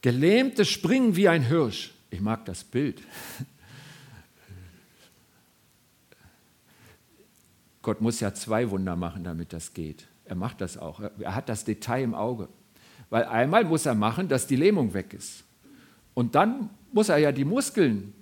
Gelähmte 0.00 0.64
springen 0.64 1.16
wie 1.16 1.28
ein 1.28 1.42
Hirsch. 1.42 1.92
Ich 2.10 2.20
mag 2.20 2.46
das 2.46 2.64
Bild. 2.64 3.02
Gott 7.82 8.00
muss 8.00 8.20
ja 8.20 8.32
zwei 8.32 8.70
Wunder 8.70 8.96
machen, 8.96 9.22
damit 9.22 9.52
das 9.52 9.74
geht. 9.74 10.06
Er 10.24 10.34
macht 10.34 10.60
das 10.60 10.78
auch. 10.78 11.00
Er 11.00 11.34
hat 11.34 11.48
das 11.48 11.64
Detail 11.64 12.04
im 12.04 12.14
Auge. 12.14 12.48
Weil 13.10 13.24
einmal 13.24 13.64
muss 13.64 13.84
er 13.86 13.94
machen, 13.94 14.28
dass 14.28 14.46
die 14.46 14.56
Lähmung 14.56 14.94
weg 14.94 15.12
ist. 15.12 15.44
Und 16.14 16.34
dann 16.34 16.70
muss 16.92 17.10
er 17.10 17.18
ja 17.18 17.32
die 17.32 17.44
Muskeln, 17.44 18.14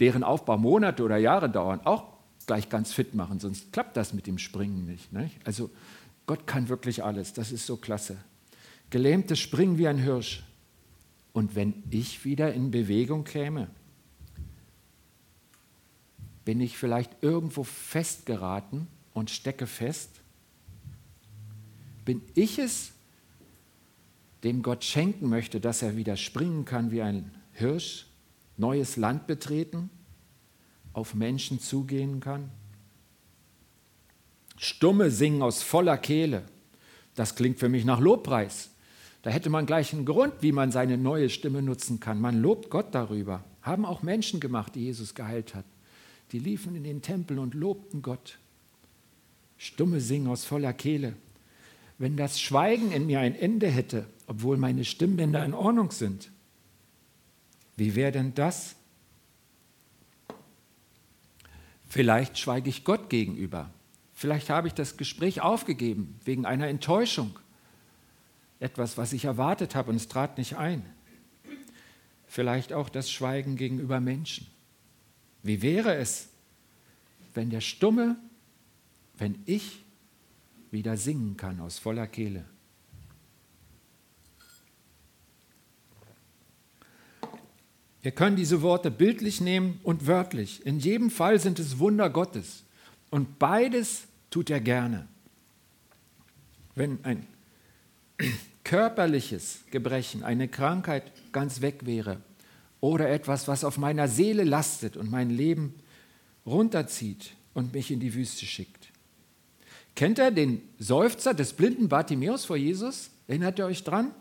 deren 0.00 0.24
Aufbau 0.24 0.56
Monate 0.56 1.02
oder 1.04 1.18
Jahre 1.18 1.50
dauern, 1.50 1.80
auch 1.84 2.18
gleich 2.46 2.68
ganz 2.70 2.92
fit 2.92 3.14
machen, 3.14 3.38
sonst 3.38 3.72
klappt 3.72 3.96
das 3.96 4.12
mit 4.14 4.26
dem 4.26 4.38
Springen 4.38 4.86
nicht. 4.86 5.12
nicht? 5.12 5.36
Also 5.44 5.70
Gott 6.28 6.46
kann 6.46 6.68
wirklich 6.68 7.02
alles, 7.02 7.32
das 7.32 7.52
ist 7.52 7.64
so 7.64 7.78
klasse. 7.78 8.18
Gelähmte 8.90 9.34
springen 9.34 9.78
wie 9.78 9.88
ein 9.88 9.96
Hirsch. 9.96 10.44
Und 11.32 11.54
wenn 11.54 11.82
ich 11.90 12.22
wieder 12.26 12.52
in 12.52 12.70
Bewegung 12.70 13.24
käme, 13.24 13.70
bin 16.44 16.60
ich 16.60 16.76
vielleicht 16.76 17.22
irgendwo 17.22 17.64
festgeraten 17.64 18.88
und 19.14 19.30
stecke 19.30 19.66
fest? 19.66 20.20
Bin 22.04 22.20
ich 22.34 22.58
es, 22.58 22.92
dem 24.44 24.62
Gott 24.62 24.84
schenken 24.84 25.30
möchte, 25.30 25.60
dass 25.60 25.80
er 25.80 25.96
wieder 25.96 26.16
springen 26.18 26.66
kann 26.66 26.90
wie 26.90 27.00
ein 27.00 27.34
Hirsch, 27.52 28.06
neues 28.58 28.98
Land 28.98 29.26
betreten, 29.26 29.88
auf 30.92 31.14
Menschen 31.14 31.58
zugehen 31.58 32.20
kann? 32.20 32.50
Stumme 34.58 35.10
singen 35.10 35.42
aus 35.42 35.62
voller 35.62 35.96
Kehle. 35.96 36.42
Das 37.14 37.34
klingt 37.34 37.58
für 37.58 37.68
mich 37.68 37.84
nach 37.84 38.00
Lobpreis. 38.00 38.70
Da 39.22 39.30
hätte 39.30 39.50
man 39.50 39.66
gleich 39.66 39.92
einen 39.92 40.04
Grund, 40.04 40.34
wie 40.40 40.52
man 40.52 40.70
seine 40.70 40.98
neue 40.98 41.30
Stimme 41.30 41.62
nutzen 41.62 42.00
kann. 42.00 42.20
Man 42.20 42.40
lobt 42.40 42.70
Gott 42.70 42.94
darüber. 42.94 43.44
Haben 43.62 43.84
auch 43.84 44.02
Menschen 44.02 44.40
gemacht, 44.40 44.74
die 44.74 44.84
Jesus 44.84 45.14
geheilt 45.14 45.54
hat. 45.54 45.64
Die 46.32 46.38
liefen 46.38 46.76
in 46.76 46.84
den 46.84 47.02
Tempel 47.02 47.38
und 47.38 47.54
lobten 47.54 48.02
Gott. 48.02 48.38
Stumme 49.56 50.00
singen 50.00 50.28
aus 50.28 50.44
voller 50.44 50.72
Kehle. 50.72 51.14
Wenn 51.98 52.16
das 52.16 52.40
Schweigen 52.40 52.92
in 52.92 53.06
mir 53.06 53.20
ein 53.20 53.34
Ende 53.34 53.68
hätte, 53.68 54.06
obwohl 54.26 54.56
meine 54.56 54.84
Stimmbänder 54.84 55.44
in 55.44 55.54
Ordnung 55.54 55.90
sind, 55.90 56.30
wie 57.76 57.94
wäre 57.94 58.12
denn 58.12 58.34
das? 58.34 58.76
Vielleicht 61.88 62.38
schweige 62.38 62.68
ich 62.68 62.84
Gott 62.84 63.08
gegenüber. 63.08 63.70
Vielleicht 64.18 64.50
habe 64.50 64.66
ich 64.66 64.74
das 64.74 64.96
Gespräch 64.96 65.42
aufgegeben 65.42 66.18
wegen 66.24 66.44
einer 66.44 66.66
Enttäuschung. 66.66 67.38
Etwas, 68.58 68.98
was 68.98 69.12
ich 69.12 69.26
erwartet 69.26 69.76
habe 69.76 69.90
und 69.90 69.96
es 69.96 70.08
trat 70.08 70.38
nicht 70.38 70.56
ein. 70.56 70.84
Vielleicht 72.26 72.72
auch 72.72 72.88
das 72.88 73.12
Schweigen 73.12 73.54
gegenüber 73.54 74.00
Menschen. 74.00 74.48
Wie 75.44 75.62
wäre 75.62 75.94
es, 75.94 76.30
wenn 77.34 77.50
der 77.50 77.60
Stumme, 77.60 78.16
wenn 79.18 79.40
ich 79.46 79.84
wieder 80.72 80.96
singen 80.96 81.36
kann 81.36 81.60
aus 81.60 81.78
voller 81.78 82.08
Kehle? 82.08 82.44
Wir 88.02 88.10
können 88.10 88.34
diese 88.34 88.62
Worte 88.62 88.90
bildlich 88.90 89.40
nehmen 89.40 89.78
und 89.84 90.08
wörtlich. 90.08 90.66
In 90.66 90.80
jedem 90.80 91.08
Fall 91.08 91.38
sind 91.38 91.60
es 91.60 91.78
Wunder 91.78 92.10
Gottes. 92.10 92.64
Und 93.10 93.38
beides 93.38 94.07
tut 94.30 94.50
er 94.50 94.60
gerne. 94.60 95.06
Wenn 96.74 97.04
ein 97.04 97.26
körperliches 98.64 99.60
Gebrechen, 99.70 100.22
eine 100.22 100.48
Krankheit 100.48 101.10
ganz 101.32 101.60
weg 101.60 101.86
wäre 101.86 102.20
oder 102.80 103.08
etwas, 103.08 103.48
was 103.48 103.64
auf 103.64 103.78
meiner 103.78 104.08
Seele 104.08 104.44
lastet 104.44 104.96
und 104.96 105.10
mein 105.10 105.30
Leben 105.30 105.74
runterzieht 106.46 107.32
und 107.54 107.72
mich 107.72 107.90
in 107.90 108.00
die 108.00 108.14
Wüste 108.14 108.46
schickt. 108.46 108.88
Kennt 109.94 110.18
ihr 110.18 110.30
den 110.30 110.62
Seufzer 110.78 111.34
des 111.34 111.52
blinden 111.54 111.88
Bartimäus 111.88 112.44
vor 112.44 112.56
Jesus? 112.56 113.10
Erinnert 113.26 113.58
ihr 113.58 113.66
euch 113.66 113.82
dran? 113.82 114.12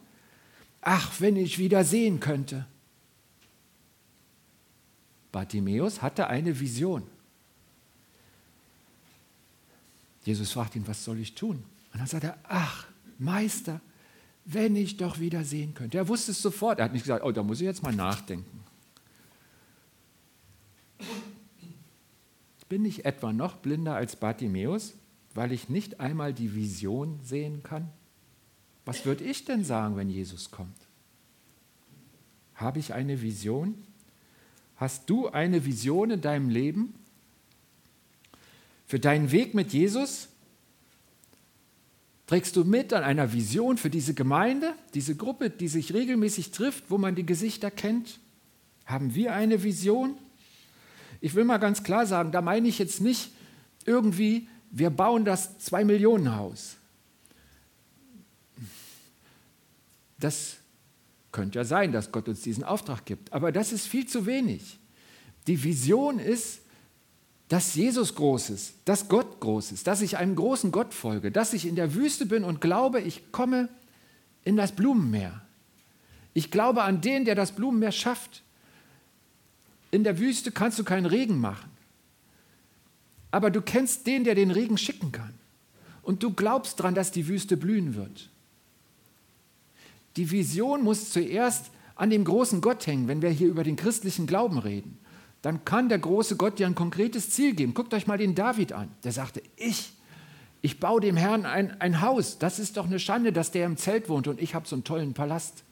Ach, 0.81 1.19
wenn 1.19 1.35
ich 1.35 1.59
wieder 1.59 1.83
sehen 1.83 2.19
könnte. 2.19 2.65
Bartimäus 5.31 6.01
hatte 6.01 6.27
eine 6.27 6.59
Vision. 6.59 7.03
Jesus 10.27 10.51
fragt 10.51 10.75
ihn, 10.75 10.85
was 10.85 11.05
soll 11.05 11.19
ich 11.19 11.35
tun? 11.35 11.63
Und 11.93 11.99
dann 11.99 12.05
sagt 12.05 12.25
er, 12.25 12.37
ach, 12.43 12.85
Meister, 13.17 13.79
wenn 14.43 14.75
ich 14.75 14.97
doch 14.97 15.21
wieder 15.21 15.45
sehen 15.45 15.73
könnte. 15.73 15.97
Er 15.97 16.09
wusste 16.09 16.31
es 16.31 16.41
sofort. 16.41 16.79
Er 16.79 16.85
hat 16.85 16.91
nicht 16.91 17.03
gesagt, 17.03 17.23
oh, 17.23 17.31
da 17.31 17.43
muss 17.43 17.61
ich 17.61 17.65
jetzt 17.65 17.81
mal 17.81 17.95
nachdenken. 17.95 18.59
Bin 22.67 22.83
ich 22.83 23.05
etwa 23.05 23.31
noch 23.31 23.55
blinder 23.55 23.95
als 23.95 24.17
Bartimäus, 24.17 24.95
weil 25.33 25.53
ich 25.53 25.69
nicht 25.69 26.01
einmal 26.01 26.33
die 26.33 26.53
Vision 26.53 27.21
sehen 27.23 27.63
kann? 27.63 27.87
Was 28.83 29.05
würde 29.05 29.23
ich 29.23 29.45
denn 29.45 29.63
sagen, 29.63 29.95
wenn 29.95 30.09
Jesus 30.09 30.51
kommt? 30.51 30.75
Habe 32.55 32.79
ich 32.79 32.93
eine 32.93 33.21
Vision? 33.21 33.75
Hast 34.75 35.09
du 35.09 35.29
eine 35.29 35.63
Vision 35.63 36.11
in 36.11 36.19
deinem 36.19 36.49
Leben? 36.49 36.95
Für 38.87 38.99
deinen 38.99 39.31
Weg 39.31 39.53
mit 39.53 39.73
Jesus? 39.73 40.29
Trägst 42.25 42.55
du 42.55 42.63
mit 42.63 42.93
an 42.93 43.03
einer 43.03 43.33
Vision 43.33 43.77
für 43.77 43.89
diese 43.89 44.13
Gemeinde, 44.13 44.73
diese 44.93 45.15
Gruppe, 45.15 45.49
die 45.49 45.67
sich 45.67 45.93
regelmäßig 45.93 46.51
trifft, 46.51 46.85
wo 46.89 46.97
man 46.97 47.15
die 47.15 47.25
Gesichter 47.25 47.69
kennt? 47.69 48.19
Haben 48.85 49.13
wir 49.13 49.33
eine 49.33 49.63
Vision? 49.63 50.17
Ich 51.19 51.35
will 51.35 51.43
mal 51.43 51.57
ganz 51.57 51.83
klar 51.83 52.05
sagen, 52.05 52.31
da 52.31 52.41
meine 52.41 52.67
ich 52.67 52.79
jetzt 52.79 53.01
nicht 53.01 53.31
irgendwie, 53.85 54.47
wir 54.71 54.89
bauen 54.89 55.25
das 55.25 55.59
Zwei-Millionen-Haus. 55.59 56.75
Das 60.19 60.57
könnte 61.31 61.59
ja 61.59 61.65
sein, 61.65 61.91
dass 61.91 62.11
Gott 62.11 62.27
uns 62.27 62.41
diesen 62.41 62.63
Auftrag 62.63 63.05
gibt, 63.05 63.31
aber 63.33 63.51
das 63.51 63.71
ist 63.71 63.87
viel 63.87 64.07
zu 64.07 64.25
wenig. 64.25 64.79
Die 65.47 65.63
Vision 65.63 66.19
ist, 66.19 66.61
dass 67.49 67.75
Jesus 67.75 68.15
groß 68.15 68.49
ist, 68.49 68.73
dass 68.85 69.07
Gott 69.07 69.39
groß 69.39 69.71
ist, 69.71 69.87
dass 69.87 70.01
ich 70.01 70.17
einem 70.17 70.35
großen 70.35 70.71
Gott 70.71 70.93
folge, 70.93 71.31
dass 71.31 71.53
ich 71.53 71.65
in 71.65 71.75
der 71.75 71.95
Wüste 71.95 72.25
bin 72.25 72.43
und 72.43 72.59
glaube, 72.59 72.99
ich 72.99 73.31
komme 73.31 73.69
in 74.43 74.57
das 74.57 74.73
Blumenmeer. 74.73 75.41
Ich 76.33 76.51
glaube 76.51 76.83
an 76.83 77.01
den, 77.01 77.25
der 77.25 77.35
das 77.35 77.53
Blumenmeer 77.53 77.91
schafft. 77.91 78.43
In 79.91 80.03
der 80.03 80.19
Wüste 80.19 80.51
kannst 80.51 80.77
du 80.77 80.83
keinen 80.83 81.05
Regen 81.05 81.39
machen. 81.39 81.69
Aber 83.31 83.49
du 83.49 83.61
kennst 83.61 84.07
den, 84.07 84.23
der 84.23 84.35
den 84.35 84.51
Regen 84.51 84.77
schicken 84.77 85.11
kann. 85.11 85.33
und 86.07 86.23
du 86.23 86.31
glaubst 86.31 86.79
daran, 86.79 86.95
dass 86.95 87.11
die 87.11 87.27
Wüste 87.27 87.57
blühen 87.57 87.95
wird. 87.95 88.29
Die 90.15 90.31
Vision 90.31 90.81
muss 90.81 91.09
zuerst 91.09 91.69
an 91.95 92.09
dem 92.09 92.23
großen 92.23 92.61
Gott 92.61 92.87
hängen, 92.87 93.09
wenn 93.09 93.21
wir 93.21 93.29
hier 93.29 93.49
über 93.49 93.65
den 93.65 93.75
christlichen 93.75 94.25
Glauben 94.25 94.57
reden. 94.57 94.97
Dann 95.47 95.63
kann 95.63 95.87
der 95.87 95.99
große 95.99 96.35
Gott 96.35 96.59
dir 96.59 96.67
ein 96.67 96.75
konkretes 96.75 97.29
Ziel 97.29 97.55
geben. 97.55 97.73
Guckt 97.73 97.93
euch 97.93 98.05
mal 98.05 98.17
den 98.17 98.35
David 98.35 98.73
an. 98.73 98.91
Der 99.05 99.13
sagte, 99.13 99.41
ich, 99.55 99.93
ich 100.61 100.77
baue 100.81 100.99
dem 100.99 101.15
Herrn 101.15 101.45
ein, 101.45 101.79
ein 101.79 102.01
Haus. 102.01 102.37
Das 102.37 102.59
ist 102.59 102.75
doch 102.75 102.85
eine 102.85 102.99
Schande, 102.99 103.31
dass 103.31 103.51
der 103.51 103.65
im 103.65 103.77
Zelt 103.77 104.09
wohnt 104.09 104.27
und 104.27 104.41
ich 104.41 104.53
habe 104.53 104.67
so 104.67 104.75
einen 104.75 104.83
tollen 104.83 105.13
Palast. 105.13 105.63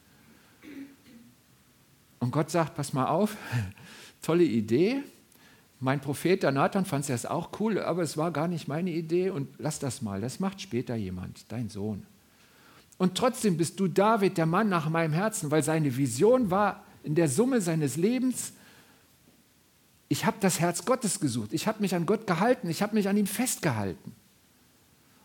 Und 2.19 2.31
Gott 2.31 2.51
sagt, 2.51 2.75
pass 2.75 2.93
mal 2.93 3.07
auf, 3.07 3.35
tolle 4.21 4.45
Idee. 4.45 5.03
Mein 5.81 5.99
Prophet, 5.99 6.41
der 6.43 6.53
Nathan, 6.53 6.85
fand 6.85 7.09
es 7.09 7.25
auch 7.25 7.49
cool, 7.59 7.77
aber 7.77 8.01
es 8.01 8.15
war 8.15 8.31
gar 8.31 8.47
nicht 8.47 8.69
meine 8.69 8.91
Idee 8.91 9.29
und 9.29 9.49
lass 9.57 9.79
das 9.79 10.01
mal, 10.01 10.21
das 10.21 10.39
macht 10.39 10.61
später 10.61 10.95
jemand, 10.95 11.51
dein 11.51 11.67
Sohn. 11.67 12.05
Und 12.97 13.15
trotzdem 13.15 13.57
bist 13.57 13.77
du 13.81 13.89
David, 13.89 14.37
der 14.37 14.45
Mann 14.45 14.69
nach 14.69 14.87
meinem 14.87 15.11
Herzen, 15.11 15.51
weil 15.51 15.63
seine 15.63 15.97
Vision 15.97 16.49
war 16.49 16.85
in 17.03 17.13
der 17.13 17.27
Summe 17.27 17.59
seines 17.59 17.97
Lebens, 17.97 18.53
ich 20.15 20.23
habe 20.23 20.37
das 20.39 20.61
Herz 20.61 20.85
Gottes 20.85 21.19
gesucht, 21.19 21.51
ich 21.51 21.67
habe 21.67 21.81
mich 21.81 21.93
an 21.93 22.05
Gott 22.05 22.25
gehalten, 22.25 22.69
ich 22.69 22.81
habe 22.81 22.95
mich 22.95 23.09
an 23.09 23.17
ihm 23.17 23.27
festgehalten. 23.27 24.15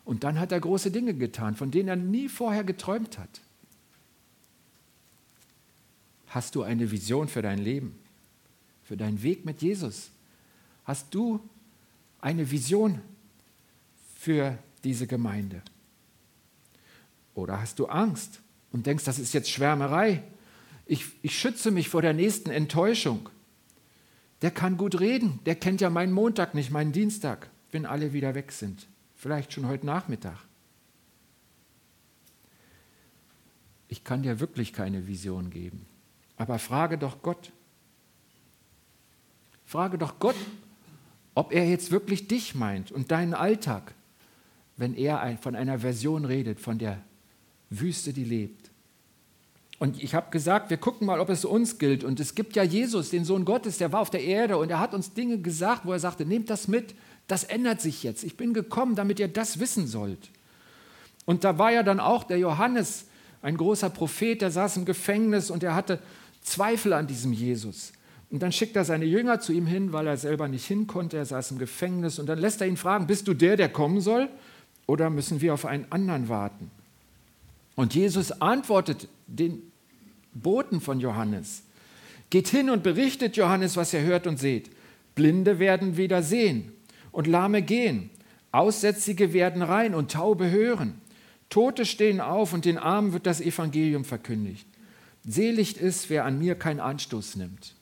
Und 0.05 0.25
dann 0.25 0.41
hat 0.41 0.51
er 0.51 0.59
große 0.59 0.91
Dinge 0.91 1.15
getan, 1.15 1.55
von 1.55 1.71
denen 1.71 1.89
er 1.89 1.95
nie 1.95 2.29
vorher 2.29 2.65
geträumt 2.65 3.17
hat. 3.17 3.41
Hast 6.27 6.57
du 6.57 6.65
eine 6.65 6.91
Vision 6.91 7.29
für 7.29 7.41
dein 7.41 7.61
Leben, 7.61 7.97
für 8.83 8.97
deinen 8.97 9.23
Weg 9.23 9.45
mit 9.45 9.63
Jesus? 9.63 10.11
Hast 10.85 11.15
du 11.15 11.39
eine 12.21 12.51
Vision 12.51 13.01
für 14.17 14.59
diese 14.83 15.07
Gemeinde? 15.07 15.63
Oder 17.37 17.61
hast 17.61 17.79
du 17.79 17.87
Angst 17.87 18.41
und 18.73 18.87
denkst, 18.87 19.05
das 19.05 19.21
ist 19.21 19.35
jetzt 19.35 19.51
Schwärmerei? 19.51 20.25
Ich, 20.85 21.07
ich 21.23 21.39
schütze 21.39 21.71
mich 21.71 21.89
vor 21.89 22.03
der 22.03 22.13
nächsten 22.13 22.51
Enttäuschung. 22.51 23.29
Der 24.43 24.51
kann 24.51 24.77
gut 24.77 25.01
reden, 25.01 25.41
der 25.45 25.55
kennt 25.55 25.81
ja 25.81 25.91
meinen 25.91 26.13
Montag 26.13 26.55
nicht, 26.55 26.71
meinen 26.71 26.93
Dienstag, 26.93 27.51
wenn 27.73 27.87
alle 27.87 28.13
wieder 28.13 28.35
weg 28.35 28.53
sind. 28.53 28.87
Vielleicht 29.15 29.53
schon 29.53 29.67
heute 29.67 29.85
Nachmittag. 29.87 30.39
Ich 33.89 34.05
kann 34.05 34.23
dir 34.23 34.41
wirklich 34.41 34.73
keine 34.73 35.07
Vision 35.07 35.51
geben. 35.51 35.85
Aber 36.37 36.59
frage 36.59 36.97
doch 36.97 37.23
Gott. 37.23 37.53
Frage 39.67 39.99
doch 39.99 40.19
Gott, 40.19 40.37
ob 41.35 41.53
er 41.53 41.69
jetzt 41.69 41.91
wirklich 41.91 42.27
dich 42.27 42.55
meint 42.55 42.91
und 42.91 43.11
deinen 43.11 43.35
Alltag, 43.35 43.95
wenn 44.77 44.95
er 44.95 45.39
von 45.39 45.55
einer 45.55 45.79
Version 45.79 46.25
redet, 46.25 46.61
von 46.61 46.79
der 46.79 47.01
Wüste, 47.69 48.13
die 48.13 48.25
lebt. 48.25 48.60
Und 49.81 50.01
ich 50.03 50.15
habe 50.15 50.31
gesagt, 50.31 50.69
wir 50.69 50.77
gucken 50.77 51.07
mal, 51.07 51.21
ob 51.21 51.31
es 51.31 51.47
uns 51.47 51.79
gilt. 51.79 52.05
Und 52.05 52.21
es 52.21 52.35
gibt 52.35 52.55
ja 52.55 52.63
Jesus, 52.63 53.09
den 53.09 53.25
Sohn 53.25 53.47
Gottes, 53.47 53.79
der 53.79 53.93
war 53.93 54.01
auf 54.01 54.11
der 54.11 54.23
Erde 54.23 54.59
und 54.59 54.71
er 54.71 54.79
hat 54.79 54.93
uns 54.93 55.15
Dinge 55.15 55.39
gesagt, 55.39 55.87
wo 55.87 55.93
er 55.93 55.99
sagte, 55.99 56.27
nehmt 56.27 56.51
das 56.51 56.69
mit, 56.69 56.95
das 57.29 57.45
ändert 57.45 57.81
sich 57.81 58.03
jetzt. 58.03 58.23
Ich 58.23 58.37
bin 58.37 58.53
gekommen, 58.53 58.95
damit 58.95 59.19
ihr 59.19 59.29
das 59.29 59.59
wissen 59.59 59.87
sollt. 59.87 60.29
Und 61.25 61.45
da 61.45 61.57
war 61.57 61.73
ja 61.73 61.83
dann 61.83 61.99
auch 61.99 62.25
der 62.25 62.39
Johannes, 62.39 63.07
ein 63.41 63.57
großer 63.57 63.89
Prophet, 63.89 64.43
der 64.43 64.51
saß 64.51 64.77
im 64.77 64.85
Gefängnis 64.85 65.51
und 65.51 65.63
er 65.63 65.75
hatte 65.75 65.99
Zweifel 66.43 66.93
an 66.93 67.07
diesem 67.07 67.33
Jesus. 67.33 67.93
Und 68.31 68.43
dann 68.43 68.53
schickt 68.53 68.77
er 68.77 68.85
seine 68.85 69.07
Jünger 69.07 69.41
zu 69.41 69.55
ihm 69.55 69.67
hin, 69.67 69.95
weil 69.95 70.07
er 70.07 70.19
selber 70.19 70.47
nicht 70.47 70.67
hin 70.67 70.89
konnte. 70.89 71.17
Er 71.17 71.25
saß 71.25 71.53
im 71.53 71.59
Gefängnis. 71.59 72.19
Und 72.19 72.27
dann 72.27 72.39
lässt 72.39 72.61
er 72.61 72.67
ihn 72.67 72.77
fragen: 72.77 73.07
Bist 73.07 73.27
du 73.27 73.33
der, 73.35 73.57
der 73.57 73.71
kommen 73.71 74.03
soll? 74.03 74.29
Oder 74.87 75.09
müssen 75.09 75.41
wir 75.41 75.55
auf 75.55 75.65
einen 75.65 75.87
anderen 75.91 76.29
warten? 76.29 76.71
Und 77.77 77.95
Jesus 77.95 78.31
antwortet 78.43 79.09
den 79.27 79.70
Boten 80.35 80.81
von 80.81 81.01
Johannes: 81.01 81.63
Geht 82.31 82.49
hin 82.49 82.71
und 82.71 82.83
berichtet 82.83 83.37
Johannes, 83.37 83.77
was 83.77 83.93
ihr 83.93 84.03
hört 84.03 84.27
und 84.27 84.39
seht. 84.39 84.71
Blinde 85.15 85.59
werden 85.59 85.97
wieder 85.97 86.23
sehen 86.23 86.73
und 87.13 87.27
Lahme 87.27 87.63
gehen. 87.63 88.11
Aussätzige 88.53 89.33
werden 89.33 89.63
rein 89.63 89.95
und 89.95 90.11
Taube 90.11 90.51
hören. 90.51 91.01
Tote 91.51 91.85
stehen 91.85 92.21
auf 92.21 92.53
und 92.53 92.65
den 92.65 92.79
Armen 92.79 93.13
wird 93.13 93.27
das 93.27 93.41
Evangelium 93.41 94.05
verkündigt. 94.05 94.67
Selig 95.25 95.77
ist, 95.77 96.09
wer 96.09 96.25
an 96.25 96.39
mir 96.39 96.55
keinen 96.55 96.81
Anstoß 96.81 97.37
nimmt. 97.37 97.75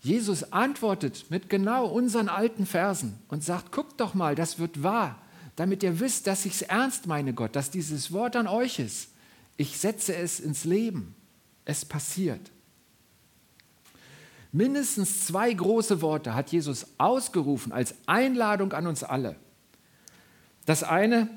Jesus 0.00 0.52
antwortet 0.52 1.26
mit 1.30 1.48
genau 1.48 1.86
unseren 1.86 2.28
alten 2.28 2.66
Versen 2.66 3.18
und 3.28 3.42
sagt, 3.42 3.72
guckt 3.72 4.00
doch 4.00 4.14
mal, 4.14 4.34
das 4.34 4.58
wird 4.58 4.82
wahr, 4.82 5.20
damit 5.56 5.82
ihr 5.82 5.98
wisst, 5.98 6.26
dass 6.26 6.44
ich 6.44 6.54
es 6.54 6.62
ernst 6.62 7.06
meine, 7.06 7.32
Gott, 7.32 7.56
dass 7.56 7.70
dieses 7.70 8.12
Wort 8.12 8.36
an 8.36 8.46
euch 8.46 8.78
ist. 8.78 9.10
Ich 9.56 9.78
setze 9.78 10.14
es 10.14 10.38
ins 10.38 10.64
Leben. 10.64 11.14
Es 11.68 11.84
passiert. 11.84 12.50
Mindestens 14.52 15.26
zwei 15.26 15.52
große 15.52 16.00
Worte 16.00 16.34
hat 16.34 16.50
Jesus 16.50 16.86
ausgerufen 16.96 17.72
als 17.72 17.94
Einladung 18.06 18.72
an 18.72 18.86
uns 18.86 19.04
alle. 19.04 19.36
Das 20.64 20.82
eine, 20.82 21.28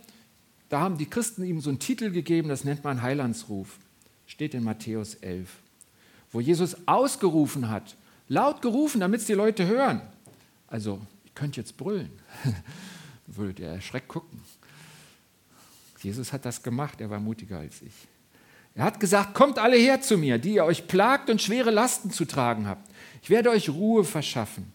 da 0.69 0.79
haben 0.79 0.97
die 0.97 1.09
Christen 1.09 1.43
ihm 1.43 1.59
so 1.59 1.69
einen 1.69 1.79
Titel 1.79 2.11
gegeben, 2.11 2.47
das 2.47 2.63
nennt 2.63 2.83
man 2.83 3.01
Heilandsruf 3.01 3.77
steht 4.31 4.53
in 4.53 4.63
Matthäus 4.63 5.15
11, 5.15 5.49
wo 6.31 6.39
Jesus 6.39 6.87
ausgerufen 6.87 7.69
hat, 7.69 7.97
laut 8.29 8.61
gerufen, 8.61 9.01
damit 9.01 9.19
es 9.19 9.27
die 9.27 9.33
Leute 9.33 9.67
hören. 9.67 10.01
Also, 10.67 11.01
ich 11.25 11.35
könnte 11.35 11.59
jetzt 11.59 11.75
brüllen, 11.75 12.09
würdet 13.27 13.59
ihr 13.59 13.67
erschreckt 13.67 14.07
gucken. 14.07 14.39
Jesus 16.01 16.31
hat 16.31 16.45
das 16.45 16.63
gemacht, 16.63 17.01
er 17.01 17.09
war 17.09 17.19
mutiger 17.19 17.59
als 17.59 17.81
ich. 17.81 17.93
Er 18.75 18.85
hat 18.85 18.99
gesagt, 18.99 19.33
kommt 19.33 19.59
alle 19.59 19.77
her 19.77 20.01
zu 20.01 20.17
mir, 20.17 20.37
die 20.37 20.53
ihr 20.55 20.65
euch 20.65 20.87
plagt 20.87 21.29
und 21.29 21.41
schwere 21.41 21.71
Lasten 21.71 22.11
zu 22.11 22.25
tragen 22.25 22.67
habt. 22.67 22.89
Ich 23.21 23.29
werde 23.29 23.49
euch 23.49 23.69
Ruhe 23.69 24.03
verschaffen. 24.03 24.71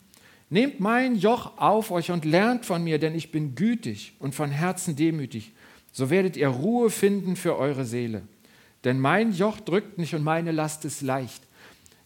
Nehmt 0.48 0.78
mein 0.80 1.16
Joch 1.16 1.56
auf 1.56 1.90
euch 1.90 2.10
und 2.10 2.24
lernt 2.24 2.66
von 2.66 2.84
mir, 2.84 2.98
denn 2.98 3.14
ich 3.14 3.32
bin 3.32 3.54
gütig 3.54 4.14
und 4.18 4.34
von 4.34 4.50
Herzen 4.50 4.94
demütig. 4.94 5.52
So 5.92 6.10
werdet 6.10 6.36
ihr 6.36 6.48
Ruhe 6.48 6.90
finden 6.90 7.36
für 7.36 7.56
eure 7.56 7.84
Seele. 7.84 8.22
Denn 8.84 9.00
mein 9.00 9.32
Joch 9.32 9.58
drückt 9.58 9.98
nicht 9.98 10.14
und 10.14 10.22
meine 10.22 10.52
Last 10.52 10.84
ist 10.84 11.02
leicht. 11.02 11.42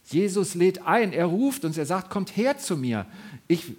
Jesus 0.05 0.55
lädt 0.55 0.85
ein, 0.85 1.13
er 1.13 1.25
ruft 1.25 1.63
uns, 1.65 1.77
er 1.77 1.85
sagt, 1.85 2.09
kommt 2.09 2.35
her 2.35 2.57
zu 2.57 2.75
mir. 2.75 3.05
Ich, 3.47 3.73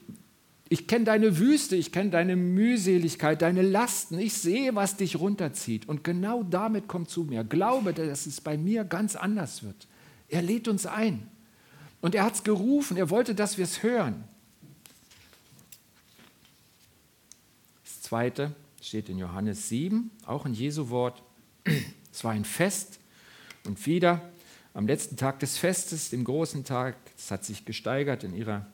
ich 0.72 0.86
kenne 0.86 1.04
deine 1.04 1.36
Wüste, 1.36 1.76
ich 1.76 1.92
kenne 1.92 2.08
deine 2.08 2.34
Mühseligkeit, 2.34 3.42
deine 3.42 3.60
Lasten. 3.60 4.18
Ich 4.18 4.32
sehe, 4.32 4.74
was 4.74 4.96
dich 4.96 5.16
runterzieht. 5.16 5.86
Und 5.86 6.02
genau 6.02 6.44
damit 6.44 6.88
kommt 6.88 7.10
zu 7.10 7.24
mir. 7.24 7.44
Glaube, 7.44 7.92
dass 7.92 8.24
es 8.24 8.40
bei 8.40 8.56
mir 8.56 8.84
ganz 8.84 9.14
anders 9.14 9.62
wird. 9.62 9.86
Er 10.30 10.40
lädt 10.40 10.68
uns 10.68 10.86
ein. 10.86 11.28
Und 12.00 12.14
er 12.14 12.24
hat 12.24 12.36
es 12.36 12.42
gerufen, 12.42 12.96
er 12.96 13.10
wollte, 13.10 13.34
dass 13.34 13.58
wir 13.58 13.64
es 13.64 13.82
hören. 13.82 14.24
Das 17.84 18.00
zweite 18.00 18.54
steht 18.80 19.10
in 19.10 19.18
Johannes 19.18 19.68
7, 19.68 20.10
auch 20.24 20.46
ein 20.46 20.54
Jesu 20.54 20.88
Wort. 20.88 21.22
Es 22.10 22.24
war 22.24 22.32
ein 22.32 22.46
Fest 22.46 22.98
und 23.64 23.84
wieder 23.84 24.22
am 24.72 24.86
letzten 24.86 25.18
Tag 25.18 25.38
des 25.40 25.58
Festes, 25.58 26.08
dem 26.08 26.24
großen 26.24 26.64
Tag, 26.64 26.96
es 27.18 27.30
hat 27.30 27.44
sich 27.44 27.66
gesteigert 27.66 28.24
in, 28.24 28.34
ihrer, 28.34 28.71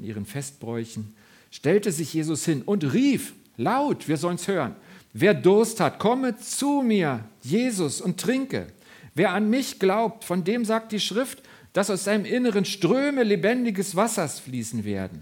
in 0.00 0.06
ihren 0.06 0.26
Festbräuchen, 0.26 1.14
stellte 1.50 1.92
sich 1.92 2.14
Jesus 2.14 2.44
hin 2.44 2.62
und 2.62 2.92
rief 2.92 3.34
laut, 3.56 4.08
wir 4.08 4.16
sollen 4.16 4.36
es 4.36 4.48
hören, 4.48 4.74
wer 5.12 5.34
Durst 5.34 5.80
hat, 5.80 5.98
komme 5.98 6.36
zu 6.36 6.82
mir, 6.82 7.24
Jesus, 7.42 8.00
und 8.00 8.18
trinke. 8.18 8.66
Wer 9.14 9.32
an 9.32 9.50
mich 9.50 9.78
glaubt, 9.78 10.24
von 10.24 10.44
dem 10.44 10.64
sagt 10.64 10.92
die 10.92 11.00
Schrift, 11.00 11.42
dass 11.72 11.90
aus 11.90 12.04
seinem 12.04 12.24
Inneren 12.24 12.64
Ströme 12.64 13.22
lebendiges 13.22 13.94
Wassers 13.94 14.40
fließen 14.40 14.84
werden. 14.84 15.20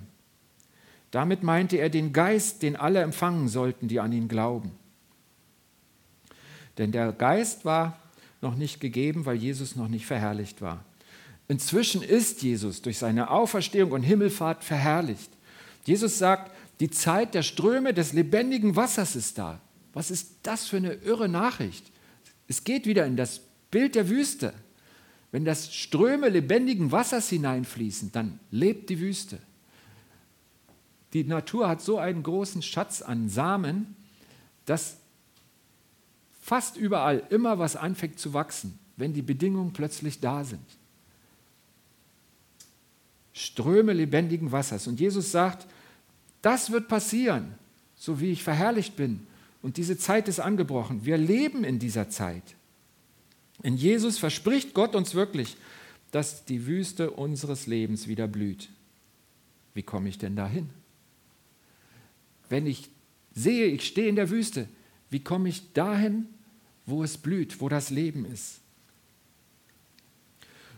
Damit 1.10 1.42
meinte 1.42 1.76
er 1.78 1.88
den 1.88 2.12
Geist, 2.12 2.62
den 2.62 2.76
alle 2.76 3.00
empfangen 3.00 3.48
sollten, 3.48 3.88
die 3.88 4.00
an 4.00 4.12
ihn 4.12 4.28
glauben. 4.28 4.72
Denn 6.76 6.92
der 6.92 7.12
Geist 7.12 7.64
war 7.64 7.98
noch 8.40 8.54
nicht 8.54 8.80
gegeben, 8.80 9.26
weil 9.26 9.36
Jesus 9.36 9.74
noch 9.74 9.88
nicht 9.88 10.06
verherrlicht 10.06 10.62
war. 10.62 10.84
Inzwischen 11.48 12.02
ist 12.02 12.42
Jesus 12.42 12.82
durch 12.82 12.98
seine 12.98 13.30
Auferstehung 13.30 13.92
und 13.92 14.02
Himmelfahrt 14.02 14.62
verherrlicht. 14.62 15.30
Jesus 15.84 16.18
sagt, 16.18 16.54
die 16.80 16.90
Zeit 16.90 17.34
der 17.34 17.42
Ströme 17.42 17.94
des 17.94 18.12
lebendigen 18.12 18.76
Wassers 18.76 19.16
ist 19.16 19.38
da. 19.38 19.60
Was 19.94 20.10
ist 20.10 20.36
das 20.42 20.66
für 20.66 20.76
eine 20.76 20.92
irre 20.92 21.28
Nachricht? 21.28 21.90
Es 22.46 22.64
geht 22.64 22.86
wieder 22.86 23.06
in 23.06 23.16
das 23.16 23.40
Bild 23.70 23.94
der 23.94 24.08
Wüste. 24.08 24.52
Wenn 25.32 25.44
das 25.44 25.74
Ströme 25.74 26.28
lebendigen 26.28 26.92
Wassers 26.92 27.28
hineinfließen, 27.30 28.12
dann 28.12 28.38
lebt 28.50 28.90
die 28.90 29.00
Wüste. 29.00 29.38
Die 31.14 31.24
Natur 31.24 31.68
hat 31.68 31.80
so 31.80 31.98
einen 31.98 32.22
großen 32.22 32.62
Schatz 32.62 33.02
an 33.02 33.28
Samen, 33.28 33.96
dass 34.66 34.98
fast 36.40 36.76
überall 36.76 37.26
immer 37.30 37.58
was 37.58 37.76
anfängt 37.76 38.18
zu 38.18 38.34
wachsen, 38.34 38.78
wenn 38.96 39.14
die 39.14 39.22
Bedingungen 39.22 39.72
plötzlich 39.72 40.20
da 40.20 40.44
sind. 40.44 40.77
Ströme 43.32 43.92
lebendigen 43.92 44.52
Wassers. 44.52 44.86
Und 44.86 45.00
Jesus 45.00 45.30
sagt, 45.30 45.66
das 46.42 46.70
wird 46.70 46.88
passieren, 46.88 47.54
so 47.96 48.20
wie 48.20 48.30
ich 48.30 48.42
verherrlicht 48.42 48.96
bin 48.96 49.26
Und 49.62 49.76
diese 49.76 49.98
Zeit 49.98 50.28
ist 50.28 50.40
angebrochen. 50.40 51.04
Wir 51.04 51.16
leben 51.18 51.64
in 51.64 51.78
dieser 51.78 52.08
Zeit. 52.08 52.54
In 53.62 53.76
Jesus 53.76 54.18
verspricht 54.18 54.72
Gott 54.72 54.94
uns 54.94 55.14
wirklich, 55.14 55.56
dass 56.12 56.44
die 56.44 56.66
Wüste 56.66 57.10
unseres 57.10 57.66
Lebens 57.66 58.06
wieder 58.06 58.28
blüht. 58.28 58.68
Wie 59.74 59.82
komme 59.82 60.08
ich 60.08 60.18
denn 60.18 60.36
dahin? 60.36 60.70
Wenn 62.48 62.66
ich 62.66 62.88
sehe, 63.34 63.66
ich 63.66 63.86
stehe 63.86 64.08
in 64.08 64.16
der 64.16 64.30
Wüste, 64.30 64.68
wie 65.10 65.20
komme 65.20 65.48
ich 65.48 65.72
dahin, 65.72 66.26
wo 66.86 67.02
es 67.02 67.18
blüht, 67.18 67.60
wo 67.60 67.68
das 67.68 67.90
Leben 67.90 68.24
ist? 68.24 68.60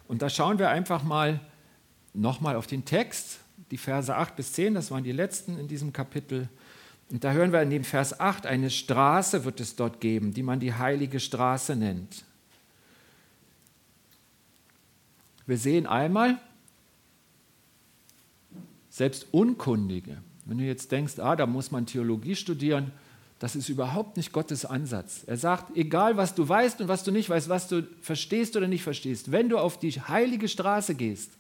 Und 0.09 0.23
da 0.23 0.29
schauen 0.29 0.59
wir 0.59 0.71
einfach 0.71 1.05
mal 1.05 1.41
nochmal 2.15 2.57
auf 2.57 2.67
den 2.67 2.85
Text, 2.85 3.39
die 3.71 3.79
Verse 3.79 4.15
8 4.15 4.37
bis 4.37 4.53
10, 4.53 4.75
das 4.75 4.91
waren 4.91 5.05
die 5.05 5.13
letzten 5.13 5.59
in 5.59 5.69
diesem 5.69 5.93
Kapitel. 5.93 6.49
Und 7.11 7.25
da 7.25 7.33
hören 7.33 7.53
wir 7.53 7.63
in 7.63 7.71
dem 7.71 7.85
Vers 7.85 8.19
8, 8.19 8.47
eine 8.47 8.71
Straße 8.71 9.45
wird 9.45 9.61
es 9.61 9.77
dort 9.77 10.01
geben, 10.01 10.33
die 10.33 10.43
man 10.43 10.61
die 10.61 10.75
heilige 10.75 11.21
Straße 11.21 11.77
nennt. 11.77 12.25
Wir 15.47 15.59
sehen 15.59 15.87
einmal, 15.87 16.39
selbst 18.89 19.27
Unkundige, 19.33 20.19
wenn 20.45 20.59
du 20.59 20.65
jetzt 20.65 20.93
denkst, 20.93 21.19
ah, 21.19 21.35
da 21.35 21.47
muss 21.47 21.71
man 21.71 21.87
Theologie 21.87 22.37
studieren, 22.37 22.93
das 23.41 23.57
ist 23.57 23.69
überhaupt 23.69 24.17
nicht 24.17 24.33
Gottes 24.33 24.65
Ansatz. 24.65 25.25
Er 25.27 25.39
sagt, 25.39 25.77
egal 25.77 26.17
was 26.17 26.35
du 26.35 26.47
weißt 26.47 26.83
und 26.83 26.89
was 26.89 27.05
du 27.05 27.11
nicht 27.11 27.31
weißt, 27.31 27.49
was 27.49 27.69
du 27.69 27.83
verstehst 28.03 28.57
oder 28.57 28.69
nicht 28.69 28.83
verstehst, 28.83 29.33
wenn 29.33 29.49
du 29.49 29.59
auf 29.59 29.79
die 29.79 29.93
heilige 29.93 30.47
Straße 30.47 30.95
gehst, 30.95 31.33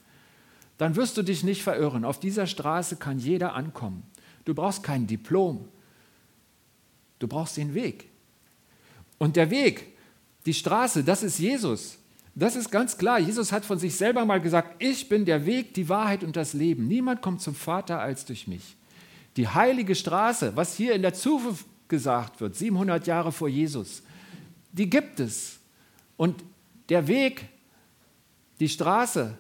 dann 0.80 0.96
wirst 0.96 1.18
du 1.18 1.22
dich 1.22 1.44
nicht 1.44 1.62
verirren. 1.62 2.06
Auf 2.06 2.18
dieser 2.18 2.46
Straße 2.46 2.96
kann 2.96 3.18
jeder 3.18 3.54
ankommen. 3.54 4.02
Du 4.46 4.54
brauchst 4.54 4.82
kein 4.82 5.06
Diplom. 5.06 5.68
Du 7.18 7.28
brauchst 7.28 7.58
den 7.58 7.74
Weg. 7.74 8.08
Und 9.18 9.36
der 9.36 9.50
Weg, 9.50 9.94
die 10.46 10.54
Straße, 10.54 11.04
das 11.04 11.22
ist 11.22 11.38
Jesus. 11.38 11.98
Das 12.34 12.56
ist 12.56 12.70
ganz 12.70 12.96
klar. 12.96 13.18
Jesus 13.18 13.52
hat 13.52 13.66
von 13.66 13.78
sich 13.78 13.94
selber 13.94 14.24
mal 14.24 14.40
gesagt, 14.40 14.82
ich 14.82 15.06
bin 15.06 15.26
der 15.26 15.44
Weg, 15.44 15.74
die 15.74 15.90
Wahrheit 15.90 16.24
und 16.24 16.34
das 16.34 16.54
Leben. 16.54 16.88
Niemand 16.88 17.20
kommt 17.20 17.42
zum 17.42 17.54
Vater 17.54 18.00
als 18.00 18.24
durch 18.24 18.46
mich. 18.46 18.74
Die 19.36 19.48
heilige 19.48 19.94
Straße, 19.94 20.56
was 20.56 20.76
hier 20.76 20.94
in 20.94 21.02
der 21.02 21.12
Zukunft 21.12 21.66
gesagt 21.88 22.40
wird, 22.40 22.56
700 22.56 23.06
Jahre 23.06 23.32
vor 23.32 23.50
Jesus, 23.50 24.02
die 24.72 24.88
gibt 24.88 25.20
es. 25.20 25.58
Und 26.16 26.42
der 26.88 27.06
Weg, 27.06 27.50
die 28.60 28.68
Straße, 28.70 29.36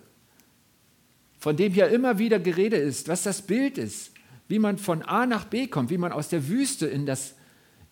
von 1.40 1.56
dem 1.56 1.72
hier 1.72 1.88
immer 1.88 2.18
wieder 2.18 2.38
Gerede 2.38 2.76
ist, 2.76 3.08
was 3.08 3.22
das 3.22 3.42
Bild 3.42 3.78
ist, 3.78 4.12
wie 4.46 4.58
man 4.58 4.78
von 4.78 5.02
A 5.02 5.26
nach 5.26 5.46
B 5.46 5.66
kommt, 5.66 5.90
wie 5.90 5.98
man 5.98 6.12
aus 6.12 6.28
der 6.28 6.48
Wüste 6.48 6.86
in 6.86 7.06
das, 7.06 7.34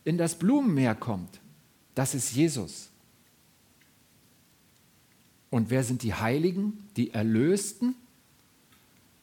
in 0.05 0.19
das 0.19 0.39
Blumenmeer 0.39 0.95
kommt, 0.95 1.41
das 1.95 2.15
ist 2.15 2.33
Jesus. 2.33 2.91
Und 5.51 5.71
wer 5.71 5.83
sind 5.83 6.03
die 6.03 6.15
Heiligen, 6.15 6.87
die 6.97 7.15
Erlösten, 7.15 7.95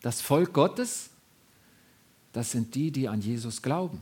das 0.01 0.21
Volk 0.21 0.53
Gottes? 0.53 1.09
Das 2.33 2.51
sind 2.51 2.73
die, 2.73 2.91
die 2.91 3.07
an 3.07 3.21
Jesus 3.21 3.61
glauben. 3.61 4.01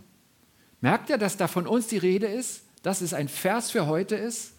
Merkt 0.79 1.09
ihr, 1.09 1.17
dass 1.17 1.38
da 1.38 1.47
von 1.47 1.67
uns 1.67 1.88
die 1.88 1.97
Rede 1.97 2.27
ist, 2.27 2.63
dass 2.81 3.01
es 3.01 3.13
ein 3.13 3.27
Vers 3.27 3.71
für 3.71 3.88
heute 3.88 4.15
ist? 4.15 4.53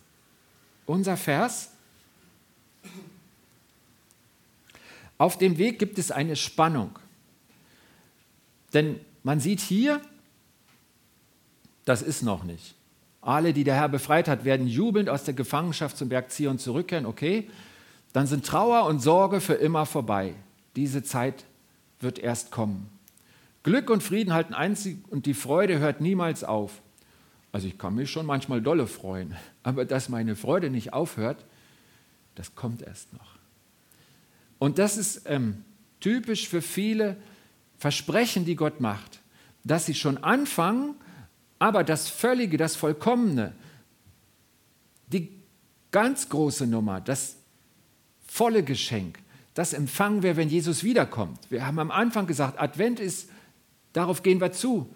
Unser 0.87 1.17
Vers? 1.17 1.71
Auf 5.19 5.39
dem 5.39 5.59
Weg 5.59 5.79
gibt 5.79 5.99
es 5.99 6.11
eine 6.11 6.37
Spannung. 6.37 6.99
Denn 8.73 9.01
man 9.23 9.41
sieht 9.41 9.61
hier, 9.61 10.01
das 11.85 12.03
ist 12.03 12.23
noch 12.23 12.45
nicht. 12.45 12.75
Alle, 13.21 13.53
die 13.53 13.65
der 13.65 13.77
Herr 13.77 13.89
befreit 13.89 14.29
hat, 14.29 14.45
werden 14.45 14.67
jubelnd 14.67 15.09
aus 15.09 15.25
der 15.25 15.35
Gefangenschaft 15.35 15.97
zum 15.97 16.09
Berg 16.09 16.31
Zion 16.31 16.59
zurückkehren, 16.59 17.07
okay? 17.07 17.49
Dann 18.13 18.27
sind 18.27 18.45
Trauer 18.45 18.87
und 18.87 19.01
Sorge 19.01 19.41
für 19.41 19.55
immer 19.55 19.87
vorbei. 19.87 20.35
Diese 20.77 21.03
Zeit 21.03 21.45
wird 22.01 22.19
erst 22.19 22.51
kommen. 22.51 22.91
Glück 23.63 23.89
und 23.89 24.03
Frieden 24.03 24.35
halten 24.35 24.53
einzig 24.53 24.99
und 25.11 25.27
die 25.27 25.35
Freude 25.35 25.79
hört 25.79 26.01
niemals 26.01 26.45
auf. 26.45 26.83
Also 27.51 27.67
ich 27.67 27.79
kann 27.79 27.95
mich 27.95 28.11
schon 28.11 28.27
manchmal 28.27 28.61
dolle 28.61 28.87
freuen, 28.87 29.35
aber 29.63 29.85
dass 29.85 30.09
meine 30.09 30.37
Freude 30.37 30.71
nicht 30.71 30.93
aufhört, 30.93 31.45
das 32.35 32.55
kommt 32.55 32.83
erst 32.83 33.13
noch. 33.13 33.34
Und 34.65 34.79
das 34.79 34.97
ist 34.97 35.25
ähm, 35.27 35.63
typisch 36.01 36.49
für 36.49 36.63
viele 36.63 37.19
Versprechen, 37.77 38.47
die 38.47 38.57
Gott 38.57 38.81
macht, 38.81 39.21
dass 39.63 39.85
sie 39.85 39.95
schon 39.95 40.17
anfangen, 40.17 40.95
aber 41.59 41.85
das 41.85 42.09
Völlige, 42.09 42.57
das 42.57 42.75
Vollkommene, 42.75 43.53
die 45.09 45.29
ganz 45.91 46.31
große 46.31 46.67
Nummer, 46.67 47.03
das 47.03 47.37
volle 48.27 48.63
Geschenk, 48.63 49.19
das 49.53 49.75
empfangen 49.75 50.23
wir, 50.23 50.39
wenn 50.39 50.49
Jesus 50.49 50.83
wiederkommt. 50.83 51.41
Wir 51.51 51.67
haben 51.67 51.79
am 51.79 51.91
Anfang 51.91 52.27
gesagt, 52.27 52.59
Advent 52.59 53.01
ist, 53.01 53.29
darauf 53.93 54.23
gehen 54.23 54.41
wir 54.41 54.53
zu. 54.53 54.89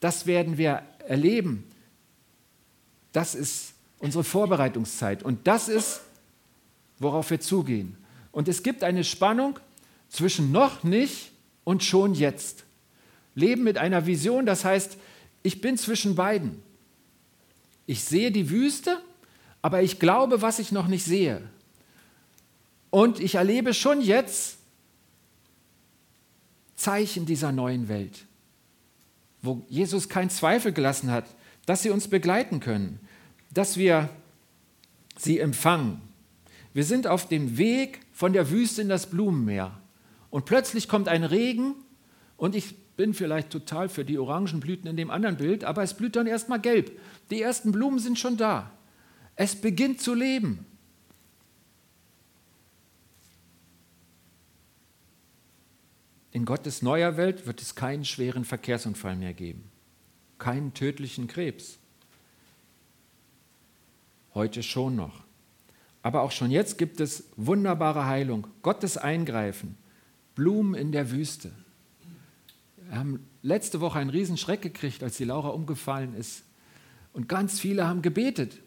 Das 0.00 0.24
werden 0.24 0.56
wir 0.56 0.84
erleben. 1.06 1.64
Das 3.12 3.34
ist 3.34 3.74
unsere 3.98 4.24
Vorbereitungszeit. 4.24 5.22
Und 5.22 5.46
das 5.46 5.68
ist, 5.68 6.00
worauf 6.98 7.28
wir 7.28 7.40
zugehen. 7.40 7.98
Und 8.32 8.48
es 8.48 8.62
gibt 8.62 8.82
eine 8.82 9.04
Spannung 9.04 9.58
zwischen 10.08 10.50
noch 10.50 10.82
nicht 10.82 11.30
und 11.64 11.84
schon 11.84 12.14
jetzt. 12.14 12.64
Leben 13.34 13.62
mit 13.62 13.78
einer 13.78 14.06
Vision, 14.06 14.46
das 14.46 14.64
heißt, 14.64 14.96
ich 15.42 15.60
bin 15.60 15.76
zwischen 15.76 16.14
beiden. 16.14 16.62
Ich 17.86 18.04
sehe 18.04 18.30
die 18.30 18.50
Wüste, 18.50 19.00
aber 19.60 19.82
ich 19.82 19.98
glaube, 19.98 20.42
was 20.42 20.58
ich 20.58 20.72
noch 20.72 20.88
nicht 20.88 21.04
sehe. 21.04 21.42
Und 22.90 23.20
ich 23.20 23.36
erlebe 23.36 23.74
schon 23.74 24.00
jetzt 24.00 24.58
Zeichen 26.76 27.26
dieser 27.26 27.52
neuen 27.52 27.88
Welt, 27.88 28.26
wo 29.40 29.62
Jesus 29.68 30.08
keinen 30.08 30.30
Zweifel 30.30 30.72
gelassen 30.72 31.10
hat, 31.10 31.24
dass 31.64 31.82
sie 31.82 31.90
uns 31.90 32.08
begleiten 32.08 32.60
können, 32.60 33.00
dass 33.50 33.76
wir 33.76 34.10
sie 35.16 35.38
empfangen. 35.38 36.00
Wir 36.74 36.84
sind 36.84 37.06
auf 37.06 37.28
dem 37.28 37.56
Weg 37.56 38.00
von 38.22 38.32
der 38.32 38.50
Wüste 38.50 38.82
in 38.82 38.88
das 38.88 39.10
Blumenmeer. 39.10 39.76
Und 40.30 40.44
plötzlich 40.44 40.86
kommt 40.86 41.08
ein 41.08 41.24
Regen 41.24 41.74
und 42.36 42.54
ich 42.54 42.76
bin 42.94 43.14
vielleicht 43.14 43.50
total 43.50 43.88
für 43.88 44.04
die 44.04 44.16
Orangenblüten 44.16 44.88
in 44.88 44.96
dem 44.96 45.10
anderen 45.10 45.38
Bild, 45.38 45.64
aber 45.64 45.82
es 45.82 45.94
blüht 45.94 46.14
dann 46.14 46.28
erstmal 46.28 46.60
gelb. 46.60 46.96
Die 47.32 47.42
ersten 47.42 47.72
Blumen 47.72 47.98
sind 47.98 48.20
schon 48.20 48.36
da. 48.36 48.70
Es 49.34 49.60
beginnt 49.60 50.00
zu 50.00 50.14
leben. 50.14 50.64
In 56.30 56.44
Gottes 56.44 56.80
neuer 56.80 57.16
Welt 57.16 57.44
wird 57.48 57.60
es 57.60 57.74
keinen 57.74 58.04
schweren 58.04 58.44
Verkehrsunfall 58.44 59.16
mehr 59.16 59.34
geben, 59.34 59.64
keinen 60.38 60.74
tödlichen 60.74 61.26
Krebs. 61.26 61.80
Heute 64.32 64.62
schon 64.62 64.94
noch. 64.94 65.24
Aber 66.02 66.22
auch 66.22 66.32
schon 66.32 66.50
jetzt 66.50 66.78
gibt 66.78 67.00
es 67.00 67.24
wunderbare 67.36 68.06
Heilung, 68.06 68.48
Gottes 68.62 68.96
Eingreifen, 68.96 69.76
Blumen 70.34 70.74
in 70.74 70.92
der 70.92 71.10
Wüste. 71.10 71.52
Wir 72.76 72.98
haben 72.98 73.26
letzte 73.42 73.80
Woche 73.80 73.98
einen 73.98 74.10
Riesenschreck 74.10 74.60
gekriegt, 74.60 75.02
als 75.02 75.16
die 75.16 75.24
Laura 75.24 75.48
umgefallen 75.48 76.14
ist. 76.14 76.44
Und 77.12 77.28
ganz 77.28 77.60
viele 77.60 77.86
haben 77.86 78.02
gebetet. 78.02 78.58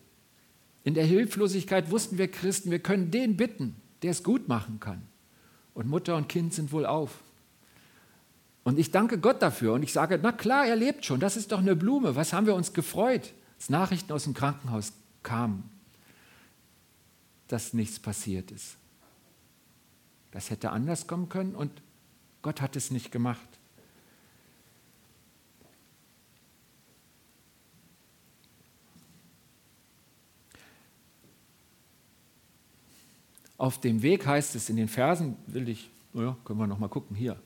In 0.84 0.94
der 0.94 1.06
Hilflosigkeit 1.06 1.92
wussten 1.92 2.18
wir 2.18 2.30
Christen, 2.30 2.72
wir 2.72 2.80
können 2.80 3.12
den 3.12 3.38
bitten, 3.38 3.76
der 4.02 4.12
es 4.12 4.24
gut 4.24 4.48
machen 4.48 4.80
kann. 4.80 5.02
Und 5.74 5.88
Mutter 5.88 6.16
und 6.16 6.30
Kind 6.30 6.54
sind 6.54 6.72
wohl 6.72 6.86
auf. 6.86 7.20
Und 8.64 8.80
ich 8.80 8.92
danke 8.92 9.20
Gott 9.20 9.42
dafür 9.42 9.74
und 9.74 9.84
ich 9.84 9.94
sage, 9.94 10.20
na 10.22 10.32
klar, 10.32 10.66
er 10.66 10.76
lebt 10.76 11.06
schon, 11.06 11.20
das 11.20 11.38
ist 11.38 11.52
doch 11.52 11.60
eine 11.60 11.76
Blume. 11.76 12.16
Was 12.16 12.34
haben 12.34 12.48
wir 12.48 12.56
uns 12.56 12.74
gefreut, 12.74 13.34
als 13.58 13.70
Nachrichten 13.70 14.12
aus 14.12 14.24
dem 14.24 14.34
Krankenhaus 14.34 14.94
kamen? 15.22 15.70
Dass 17.48 17.74
nichts 17.74 18.00
passiert 18.00 18.52
ist. 18.52 18.78
Das 20.32 20.50
hätte 20.50 20.72
anders 20.72 21.08
kommen 21.08 21.30
können 21.30 21.56
und 21.56 21.72
Gott 22.42 22.62
hat 22.62 22.76
es 22.76 22.92
nicht 22.92 23.12
gemacht. 23.12 23.48
Auf 33.58 33.80
dem 33.80 34.02
Weg 34.02 34.26
heißt 34.28 34.56
es 34.56 34.70
in 34.70 34.76
den 34.76 34.90
Versen, 34.90 35.38
will 35.48 35.70
ich, 35.70 35.90
ja, 36.14 36.36
können 36.44 36.60
wir 36.60 36.68
noch 36.68 36.80
mal 36.80 36.90
gucken, 36.90 37.16
hier. 37.16 37.40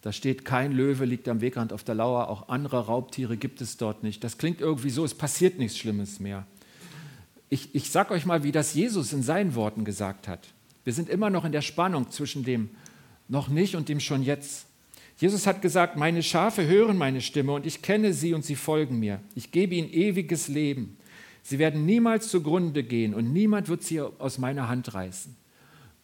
Da 0.00 0.12
steht, 0.12 0.44
kein 0.44 0.72
Löwe 0.72 1.04
liegt 1.04 1.28
am 1.28 1.40
Wegrand 1.40 1.72
auf 1.72 1.84
der 1.84 1.94
Lauer, 1.94 2.28
auch 2.28 2.48
andere 2.48 2.86
Raubtiere 2.86 3.36
gibt 3.36 3.60
es 3.60 3.76
dort 3.76 4.02
nicht. 4.02 4.24
Das 4.24 4.36
klingt 4.36 4.60
irgendwie 4.60 4.90
so, 4.90 5.04
es 5.04 5.14
passiert 5.14 5.58
nichts 5.58 5.78
Schlimmes 5.78 6.18
mehr. 6.18 6.44
Ich, 7.52 7.74
ich 7.74 7.90
sage 7.90 8.14
euch 8.14 8.24
mal, 8.24 8.44
wie 8.44 8.50
das 8.50 8.72
Jesus 8.72 9.12
in 9.12 9.22
seinen 9.22 9.54
Worten 9.54 9.84
gesagt 9.84 10.26
hat. 10.26 10.54
Wir 10.84 10.94
sind 10.94 11.10
immer 11.10 11.28
noch 11.28 11.44
in 11.44 11.52
der 11.52 11.60
Spannung 11.60 12.10
zwischen 12.10 12.44
dem 12.44 12.70
noch 13.28 13.48
nicht 13.48 13.74
und 13.74 13.90
dem 13.90 14.00
schon 14.00 14.22
jetzt. 14.22 14.64
Jesus 15.18 15.46
hat 15.46 15.60
gesagt, 15.60 15.98
meine 15.98 16.22
Schafe 16.22 16.66
hören 16.66 16.96
meine 16.96 17.20
Stimme 17.20 17.52
und 17.52 17.66
ich 17.66 17.82
kenne 17.82 18.14
sie 18.14 18.32
und 18.32 18.42
sie 18.42 18.54
folgen 18.54 18.98
mir. 19.00 19.20
Ich 19.34 19.50
gebe 19.50 19.74
ihnen 19.74 19.92
ewiges 19.92 20.48
Leben. 20.48 20.96
Sie 21.42 21.58
werden 21.58 21.84
niemals 21.84 22.28
zugrunde 22.28 22.84
gehen 22.84 23.12
und 23.12 23.34
niemand 23.34 23.68
wird 23.68 23.82
sie 23.82 24.00
aus 24.00 24.38
meiner 24.38 24.70
Hand 24.70 24.94
reißen. 24.94 25.36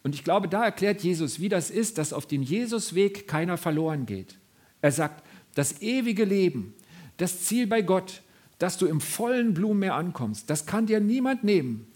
Und 0.02 0.14
ich 0.14 0.24
glaube, 0.24 0.48
da 0.48 0.66
erklärt 0.66 1.00
Jesus, 1.00 1.40
wie 1.40 1.48
das 1.48 1.70
ist, 1.70 1.96
dass 1.96 2.12
auf 2.12 2.26
dem 2.26 2.42
Jesusweg 2.42 3.26
keiner 3.26 3.56
verloren 3.56 4.04
geht. 4.04 4.36
Er 4.82 4.92
sagt, 4.92 5.24
das 5.54 5.80
ewige 5.80 6.26
Leben, 6.26 6.74
das 7.16 7.40
Ziel 7.44 7.66
bei 7.66 7.80
Gott, 7.80 8.20
dass 8.58 8.76
du 8.76 8.86
im 8.86 9.00
vollen 9.00 9.54
Blumenmeer 9.54 9.94
ankommst, 9.94 10.50
das 10.50 10.66
kann 10.66 10.86
dir 10.86 11.00
niemand 11.00 11.44
nehmen. 11.44 11.86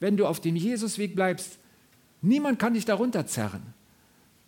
Wenn 0.00 0.16
du 0.16 0.26
auf 0.26 0.40
dem 0.40 0.56
Jesusweg 0.56 1.14
bleibst, 1.14 1.58
niemand 2.22 2.58
kann 2.58 2.74
dich 2.74 2.84
darunter 2.84 3.26
zerren. 3.26 3.74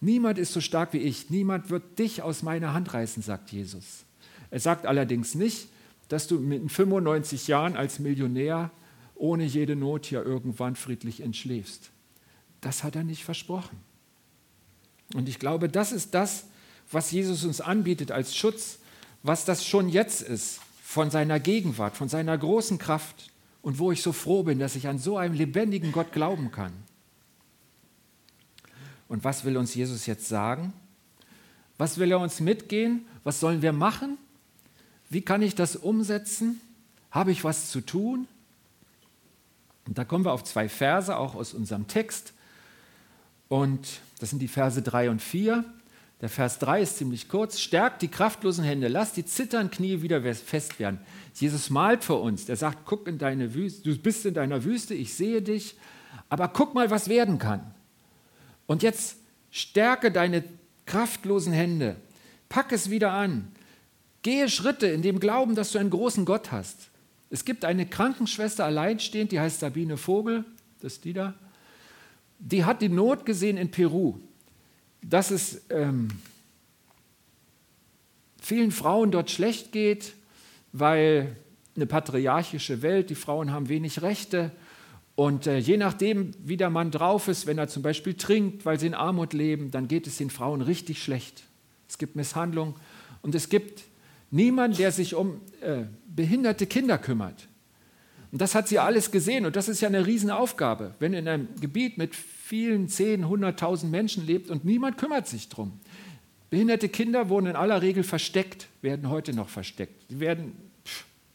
Niemand 0.00 0.38
ist 0.38 0.52
so 0.52 0.60
stark 0.60 0.92
wie 0.92 0.98
ich. 0.98 1.30
Niemand 1.30 1.70
wird 1.70 1.98
dich 1.98 2.22
aus 2.22 2.42
meiner 2.42 2.74
Hand 2.74 2.92
reißen, 2.92 3.22
sagt 3.22 3.52
Jesus. 3.52 4.04
Er 4.50 4.60
sagt 4.60 4.84
allerdings 4.84 5.34
nicht, 5.34 5.68
dass 6.08 6.26
du 6.26 6.38
mit 6.40 6.70
95 6.70 7.46
Jahren 7.46 7.76
als 7.76 7.98
Millionär 7.98 8.70
ohne 9.14 9.44
jede 9.44 9.76
Not 9.76 10.06
hier 10.06 10.24
irgendwann 10.24 10.74
friedlich 10.74 11.20
entschläfst. 11.20 11.90
Das 12.60 12.82
hat 12.82 12.96
er 12.96 13.04
nicht 13.04 13.24
versprochen. 13.24 13.78
Und 15.14 15.28
ich 15.28 15.38
glaube, 15.38 15.68
das 15.68 15.92
ist 15.92 16.14
das, 16.14 16.46
was 16.90 17.10
Jesus 17.12 17.44
uns 17.44 17.60
anbietet 17.60 18.10
als 18.10 18.36
Schutz, 18.36 18.78
was 19.22 19.44
das 19.44 19.64
schon 19.64 19.88
jetzt 19.88 20.20
ist, 20.22 20.60
von 20.92 21.10
seiner 21.10 21.40
Gegenwart, 21.40 21.96
von 21.96 22.10
seiner 22.10 22.36
großen 22.36 22.76
Kraft 22.76 23.30
und 23.62 23.78
wo 23.78 23.92
ich 23.92 24.02
so 24.02 24.12
froh 24.12 24.42
bin, 24.42 24.58
dass 24.58 24.76
ich 24.76 24.88
an 24.88 24.98
so 24.98 25.16
einen 25.16 25.34
lebendigen 25.34 25.90
Gott 25.90 26.12
glauben 26.12 26.52
kann. 26.52 26.74
Und 29.08 29.24
was 29.24 29.46
will 29.46 29.56
uns 29.56 29.74
Jesus 29.74 30.04
jetzt 30.04 30.28
sagen? 30.28 30.74
Was 31.78 31.96
will 31.96 32.10
er 32.10 32.20
uns 32.20 32.40
mitgehen? 32.40 33.06
Was 33.24 33.40
sollen 33.40 33.62
wir 33.62 33.72
machen? 33.72 34.18
Wie 35.08 35.22
kann 35.22 35.40
ich 35.40 35.54
das 35.54 35.76
umsetzen? 35.76 36.60
Habe 37.10 37.32
ich 37.32 37.42
was 37.42 37.70
zu 37.70 37.80
tun? 37.80 38.28
Und 39.86 39.96
da 39.96 40.04
kommen 40.04 40.26
wir 40.26 40.32
auf 40.32 40.44
zwei 40.44 40.68
Verse, 40.68 41.16
auch 41.16 41.34
aus 41.34 41.54
unserem 41.54 41.86
Text. 41.86 42.34
Und 43.48 44.00
das 44.18 44.28
sind 44.28 44.40
die 44.40 44.48
Verse 44.48 44.82
3 44.82 45.08
und 45.08 45.22
4. 45.22 45.64
Der 46.22 46.28
Vers 46.28 46.60
3 46.60 46.82
ist 46.82 46.98
ziemlich 46.98 47.28
kurz. 47.28 47.58
Stärkt 47.58 48.00
die 48.00 48.08
kraftlosen 48.08 48.62
Hände, 48.62 48.86
lasst 48.86 49.16
die 49.16 49.24
zitternden 49.24 49.72
Knie 49.72 50.02
wieder 50.02 50.22
fest 50.34 50.78
werden. 50.78 51.00
Jesus 51.34 51.68
malt 51.68 52.04
für 52.04 52.14
uns. 52.14 52.48
Er 52.48 52.54
sagt, 52.54 52.86
guck 52.86 53.08
in 53.08 53.18
deine 53.18 53.54
Wüste, 53.54 53.82
du 53.82 53.98
bist 53.98 54.24
in 54.24 54.34
deiner 54.34 54.62
Wüste, 54.62 54.94
ich 54.94 55.14
sehe 55.14 55.42
dich, 55.42 55.74
aber 56.28 56.46
guck 56.46 56.74
mal, 56.74 56.90
was 56.90 57.08
werden 57.08 57.38
kann. 57.38 57.74
Und 58.66 58.84
jetzt 58.84 59.16
stärke 59.50 60.12
deine 60.12 60.44
kraftlosen 60.86 61.52
Hände, 61.52 61.96
pack 62.48 62.70
es 62.70 62.88
wieder 62.88 63.10
an, 63.10 63.50
gehe 64.22 64.48
Schritte 64.48 64.86
in 64.86 65.02
dem 65.02 65.18
Glauben, 65.18 65.56
dass 65.56 65.72
du 65.72 65.78
einen 65.80 65.90
großen 65.90 66.24
Gott 66.24 66.52
hast. 66.52 66.90
Es 67.30 67.44
gibt 67.44 67.64
eine 67.64 67.84
Krankenschwester 67.84 68.64
alleinstehend, 68.64 69.32
die 69.32 69.40
heißt 69.40 69.58
Sabine 69.58 69.96
Vogel, 69.96 70.44
das 70.80 70.94
ist 70.94 71.04
die 71.04 71.14
da. 71.14 71.34
Die 72.38 72.64
hat 72.64 72.80
die 72.80 72.88
Not 72.88 73.26
gesehen 73.26 73.56
in 73.56 73.72
Peru 73.72 74.20
dass 75.02 75.30
es 75.30 75.62
ähm, 75.70 76.08
vielen 78.40 78.70
Frauen 78.70 79.10
dort 79.10 79.30
schlecht 79.30 79.72
geht, 79.72 80.14
weil 80.72 81.36
eine 81.76 81.86
patriarchische 81.86 82.82
Welt, 82.82 83.10
die 83.10 83.14
Frauen 83.14 83.50
haben 83.52 83.68
wenig 83.68 84.02
Rechte. 84.02 84.52
Und 85.14 85.46
äh, 85.46 85.58
je 85.58 85.76
nachdem, 85.76 86.32
wie 86.42 86.56
der 86.56 86.70
Mann 86.70 86.90
drauf 86.90 87.28
ist, 87.28 87.46
wenn 87.46 87.58
er 87.58 87.68
zum 87.68 87.82
Beispiel 87.82 88.14
trinkt, 88.14 88.64
weil 88.64 88.78
sie 88.78 88.86
in 88.86 88.94
Armut 88.94 89.32
leben, 89.32 89.70
dann 89.70 89.88
geht 89.88 90.06
es 90.06 90.16
den 90.16 90.30
Frauen 90.30 90.62
richtig 90.62 91.02
schlecht. 91.02 91.44
Es 91.88 91.98
gibt 91.98 92.16
Misshandlung 92.16 92.76
und 93.20 93.34
es 93.34 93.48
gibt 93.48 93.84
niemanden, 94.30 94.78
der 94.78 94.92
sich 94.92 95.14
um 95.14 95.40
äh, 95.60 95.84
behinderte 96.06 96.66
Kinder 96.66 96.98
kümmert. 96.98 97.48
Und 98.30 98.40
das 98.40 98.54
hat 98.54 98.66
sie 98.66 98.78
alles 98.78 99.10
gesehen 99.10 99.44
und 99.44 99.56
das 99.56 99.68
ist 99.68 99.82
ja 99.82 99.88
eine 99.88 100.06
Riesenaufgabe, 100.06 100.94
wenn 100.98 101.12
in 101.12 101.28
einem 101.28 101.48
Gebiet 101.60 101.98
mit 101.98 102.14
vielen 102.52 102.86
zehn, 102.86 103.28
hunderttausend 103.28 103.90
Menschen 103.90 104.26
lebt 104.26 104.50
und 104.50 104.62
niemand 104.62 104.98
kümmert 104.98 105.26
sich 105.26 105.48
drum. 105.48 105.72
Behinderte 106.50 106.90
Kinder 106.90 107.30
wurden 107.30 107.46
in 107.46 107.56
aller 107.56 107.80
Regel 107.80 108.02
versteckt, 108.02 108.68
werden 108.82 109.08
heute 109.08 109.32
noch 109.32 109.48
versteckt. 109.48 110.02
Sie 110.10 110.20
werden 110.20 110.52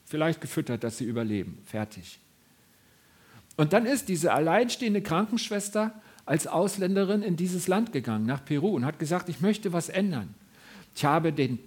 vielleicht 0.05 0.41
gefüttert, 0.41 0.83
dass 0.83 0.99
sie 0.99 1.05
überleben. 1.05 1.57
Fertig. 1.65 2.19
Und 3.55 3.73
dann 3.73 3.87
ist 3.87 4.09
diese 4.09 4.31
alleinstehende 4.31 5.01
Krankenschwester 5.01 5.91
als 6.27 6.45
Ausländerin 6.45 7.23
in 7.23 7.35
dieses 7.35 7.67
Land 7.67 7.93
gegangen, 7.93 8.27
nach 8.27 8.45
Peru, 8.45 8.75
und 8.75 8.85
hat 8.85 8.99
gesagt, 8.99 9.27
ich 9.27 9.41
möchte 9.41 9.73
was 9.73 9.89
ändern. 9.89 10.35
Ich 10.95 11.03
habe 11.03 11.33
den, 11.33 11.57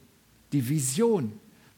die 0.53 0.69
Vision, 0.69 1.33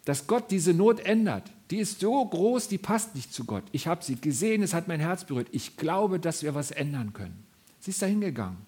dass 0.05 0.27
Gott 0.27 0.51
diese 0.51 0.75
Not 0.75 1.01
ändert. 1.01 1.45
Die 1.71 1.79
ist 1.79 2.01
so 2.01 2.23
groß, 2.23 2.69
die 2.69 2.77
passt 2.77 3.15
nicht 3.15 3.33
zu 3.33 3.47
Gott. 3.47 3.65
Ich 3.73 3.87
habe 3.87 4.05
sie 4.05 4.17
gesehen, 4.17 4.63
es 4.63 4.75
hat 4.75 4.89
mein 4.89 5.01
Herz 5.01 5.25
berührt. 5.25 5.49
Ich 5.53 5.79
glaube, 5.79 6.21
dass 6.21 6.43
wir 6.43 6.55
was 6.55 6.71
ändern 6.71 7.15
können. 7.15 7.47
Sie 7.83 7.91
ist 7.91 8.01
da 8.01 8.07
hingegangen. 8.07 8.59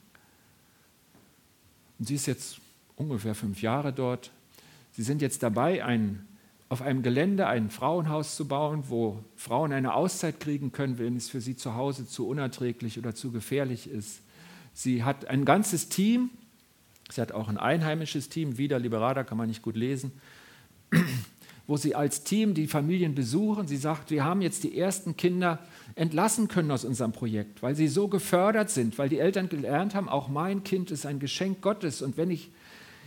Und 2.00 2.08
sie 2.08 2.16
ist 2.16 2.26
jetzt 2.26 2.60
ungefähr 2.96 3.36
fünf 3.36 3.62
Jahre 3.62 3.92
dort. 3.92 4.32
Sie 4.90 5.04
sind 5.04 5.22
jetzt 5.22 5.44
dabei, 5.44 5.84
ein, 5.84 6.26
auf 6.68 6.82
einem 6.82 7.04
Gelände 7.04 7.46
ein 7.46 7.70
Frauenhaus 7.70 8.34
zu 8.34 8.48
bauen, 8.48 8.82
wo 8.88 9.22
Frauen 9.36 9.72
eine 9.72 9.94
Auszeit 9.94 10.40
kriegen 10.40 10.72
können, 10.72 10.98
wenn 10.98 11.16
es 11.16 11.30
für 11.30 11.40
sie 11.40 11.54
zu 11.54 11.76
Hause 11.76 12.08
zu 12.08 12.26
unerträglich 12.26 12.98
oder 12.98 13.14
zu 13.14 13.30
gefährlich 13.30 13.88
ist. 13.88 14.20
Sie 14.72 15.04
hat 15.04 15.26
ein 15.26 15.44
ganzes 15.44 15.88
Team. 15.88 16.30
Sie 17.08 17.20
hat 17.20 17.30
auch 17.30 17.46
ein 17.46 17.56
einheimisches 17.56 18.28
Team, 18.30 18.58
wieder 18.58 18.80
Liberada, 18.80 19.22
kann 19.22 19.38
man 19.38 19.46
nicht 19.46 19.62
gut 19.62 19.76
lesen 19.76 20.10
wo 21.66 21.76
sie 21.76 21.94
als 21.94 22.24
Team 22.24 22.54
die 22.54 22.66
Familien 22.66 23.14
besuchen. 23.14 23.66
Sie 23.66 23.76
sagt, 23.76 24.10
wir 24.10 24.24
haben 24.24 24.42
jetzt 24.42 24.64
die 24.64 24.78
ersten 24.78 25.16
Kinder 25.16 25.58
entlassen 25.94 26.48
können 26.48 26.70
aus 26.70 26.84
unserem 26.84 27.12
Projekt, 27.12 27.62
weil 27.62 27.74
sie 27.74 27.88
so 27.88 28.08
gefördert 28.08 28.70
sind, 28.70 28.98
weil 28.98 29.08
die 29.08 29.18
Eltern 29.18 29.48
gelernt 29.48 29.94
haben, 29.94 30.08
auch 30.08 30.28
mein 30.28 30.64
Kind 30.64 30.90
ist 30.90 31.06
ein 31.06 31.20
Geschenk 31.20 31.62
Gottes 31.62 32.02
und 32.02 32.16
wenn 32.16 32.30
ich 32.30 32.50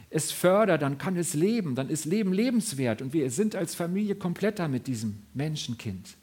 es 0.10 0.32
fördere, 0.32 0.80
dann 0.80 0.98
kann 0.98 1.18
es 1.18 1.34
leben, 1.34 1.76
dann 1.76 1.90
ist 1.90 2.06
Leben 2.06 2.32
lebenswert 2.32 3.02
und 3.02 3.14
wir 3.14 3.30
sind 3.30 3.56
als 3.56 3.76
Familie 3.76 4.16
kompletter 4.16 4.68
mit 4.68 4.88
diesem 4.88 5.22
Menschenkind. 5.34 6.16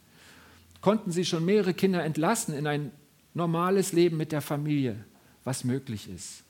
Konnten 0.81 1.13
sie 1.13 1.25
schon 1.25 1.45
mehrere 1.45 1.75
Kinder 1.75 2.03
entlassen 2.03 2.55
in 2.55 2.67
ein 2.67 2.91
normales 3.35 3.93
Leben 3.93 4.17
mit 4.17 4.33
der 4.33 4.41
Familie, 4.41 5.05
was 5.45 5.65
möglich 5.65 6.09
ist. 6.09 6.45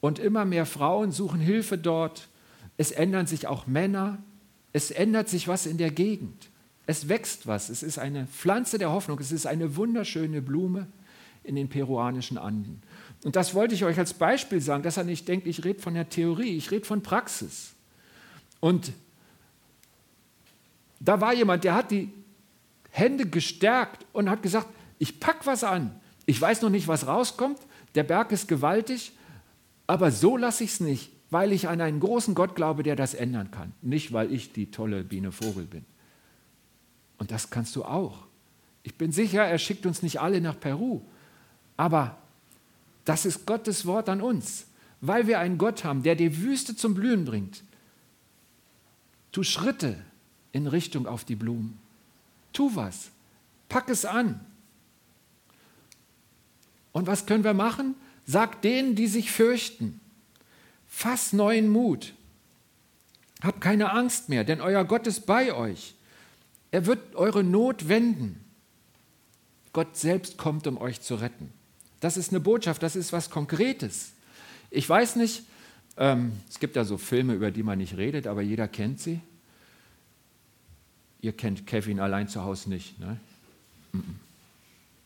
Und 0.00 0.18
immer 0.20 0.44
mehr 0.44 0.66
Frauen 0.66 1.10
suchen 1.10 1.40
Hilfe 1.40 1.76
dort. 1.76 2.28
Es 2.76 2.92
ändern 2.92 3.26
sich 3.26 3.48
auch 3.48 3.66
Männer, 3.66 4.18
es 4.72 4.90
ändert 4.90 5.28
sich 5.28 5.48
was 5.48 5.66
in 5.66 5.78
der 5.78 5.90
Gegend. 5.90 6.48
Es 6.86 7.08
wächst 7.08 7.46
was. 7.46 7.68
Es 7.68 7.82
ist 7.82 7.98
eine 7.98 8.26
Pflanze 8.26 8.78
der 8.78 8.90
Hoffnung. 8.90 9.18
Es 9.18 9.32
ist 9.32 9.46
eine 9.46 9.76
wunderschöne 9.76 10.42
Blume 10.42 10.86
in 11.44 11.56
den 11.56 11.68
peruanischen 11.68 12.38
Anden. 12.38 12.82
Und 13.24 13.36
das 13.36 13.54
wollte 13.54 13.74
ich 13.74 13.84
euch 13.84 13.98
als 13.98 14.14
Beispiel 14.14 14.60
sagen, 14.60 14.82
dass 14.82 14.96
er 14.96 15.04
nicht 15.04 15.26
denkt, 15.28 15.46
ich 15.46 15.64
rede 15.64 15.80
von 15.80 15.94
der 15.94 16.08
Theorie, 16.08 16.56
ich 16.56 16.70
rede 16.70 16.84
von 16.84 17.02
Praxis. 17.02 17.72
Und 18.60 18.92
da 21.00 21.20
war 21.20 21.32
jemand, 21.32 21.64
der 21.64 21.74
hat 21.74 21.90
die 21.90 22.12
Hände 22.90 23.26
gestärkt 23.26 24.04
und 24.12 24.30
hat 24.30 24.42
gesagt, 24.42 24.68
ich 24.98 25.20
pack 25.20 25.46
was 25.46 25.64
an. 25.64 25.98
Ich 26.26 26.40
weiß 26.40 26.62
noch 26.62 26.70
nicht, 26.70 26.88
was 26.88 27.06
rauskommt. 27.06 27.58
Der 27.94 28.02
Berg 28.02 28.32
ist 28.32 28.48
gewaltig, 28.48 29.12
aber 29.86 30.10
so 30.10 30.36
lasse 30.36 30.64
ich 30.64 30.72
es 30.72 30.80
nicht 30.80 31.10
weil 31.30 31.52
ich 31.52 31.68
an 31.68 31.80
einen 31.80 32.00
großen 32.00 32.34
Gott 32.34 32.54
glaube, 32.54 32.82
der 32.82 32.96
das 32.96 33.14
ändern 33.14 33.50
kann. 33.50 33.72
Nicht, 33.82 34.12
weil 34.12 34.32
ich 34.32 34.52
die 34.52 34.70
tolle 34.70 35.04
Biene 35.04 35.32
Vogel 35.32 35.64
bin. 35.64 35.84
Und 37.18 37.30
das 37.30 37.50
kannst 37.50 37.76
du 37.76 37.84
auch. 37.84 38.26
Ich 38.82 38.94
bin 38.94 39.12
sicher, 39.12 39.44
er 39.44 39.58
schickt 39.58 39.84
uns 39.84 40.02
nicht 40.02 40.20
alle 40.20 40.40
nach 40.40 40.58
Peru. 40.58 41.02
Aber 41.76 42.16
das 43.04 43.26
ist 43.26 43.46
Gottes 43.46 43.84
Wort 43.84 44.08
an 44.08 44.22
uns. 44.22 44.66
Weil 45.00 45.26
wir 45.26 45.38
einen 45.38 45.58
Gott 45.58 45.84
haben, 45.84 46.02
der 46.02 46.14
die 46.14 46.38
Wüste 46.38 46.74
zum 46.74 46.94
Blühen 46.94 47.24
bringt. 47.24 47.62
Tu 49.32 49.42
Schritte 49.42 49.96
in 50.52 50.66
Richtung 50.66 51.06
auf 51.06 51.24
die 51.24 51.36
Blumen. 51.36 51.78
Tu 52.52 52.74
was. 52.74 53.10
Pack 53.68 53.90
es 53.90 54.04
an. 54.04 54.40
Und 56.92 57.06
was 57.06 57.26
können 57.26 57.44
wir 57.44 57.54
machen? 57.54 57.94
Sag 58.26 58.62
denen, 58.62 58.94
die 58.94 59.06
sich 59.06 59.30
fürchten, 59.30 60.00
Fass 60.88 61.32
neuen 61.32 61.68
Mut. 61.68 62.14
Habt 63.42 63.60
keine 63.60 63.92
Angst 63.92 64.28
mehr, 64.28 64.42
denn 64.42 64.60
euer 64.60 64.84
Gott 64.84 65.06
ist 65.06 65.26
bei 65.26 65.54
euch. 65.54 65.94
Er 66.70 66.86
wird 66.86 67.14
eure 67.14 67.44
Not 67.44 67.88
wenden. 67.88 68.44
Gott 69.72 69.96
selbst 69.96 70.38
kommt, 70.38 70.66
um 70.66 70.76
euch 70.78 71.00
zu 71.00 71.14
retten. 71.14 71.52
Das 72.00 72.16
ist 72.16 72.30
eine 72.30 72.40
Botschaft, 72.40 72.82
das 72.82 72.96
ist 72.96 73.12
was 73.12 73.30
Konkretes. 73.30 74.12
Ich 74.70 74.88
weiß 74.88 75.16
nicht, 75.16 75.44
ähm, 75.96 76.32
es 76.48 76.58
gibt 76.58 76.76
ja 76.76 76.84
so 76.84 76.98
Filme, 76.98 77.34
über 77.34 77.50
die 77.50 77.62
man 77.62 77.78
nicht 77.78 77.96
redet, 77.96 78.26
aber 78.26 78.42
jeder 78.42 78.68
kennt 78.68 79.00
sie. 79.00 79.20
Ihr 81.20 81.32
kennt 81.32 81.66
Kevin 81.66 82.00
allein 82.00 82.28
zu 82.28 82.42
Hause 82.42 82.70
nicht, 82.70 82.98
ne? 82.98 83.18
Mm 83.92 83.98
-mm. 83.98 84.27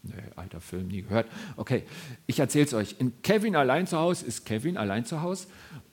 Nee, 0.04 0.14
alter 0.34 0.60
Film, 0.60 0.88
nie 0.88 1.02
gehört. 1.02 1.28
Okay, 1.56 1.84
ich 2.26 2.40
erzähle 2.40 2.64
es 2.64 2.74
euch. 2.74 2.96
In 2.98 3.22
Kevin 3.22 3.54
allein 3.54 3.86
zu 3.86 3.98
Hause 3.98 4.26
ist 4.26 4.44
Kevin 4.44 4.76
allein 4.76 5.04
zu 5.04 5.22
Hause 5.22 5.46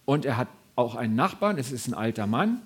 und 0.06 0.26
er 0.26 0.38
hat 0.38 0.48
auch 0.76 0.96
einen 0.96 1.16
Nachbarn, 1.16 1.58
es 1.58 1.72
ist 1.72 1.88
ein 1.88 1.94
alter 1.94 2.26
Mann. 2.26 2.62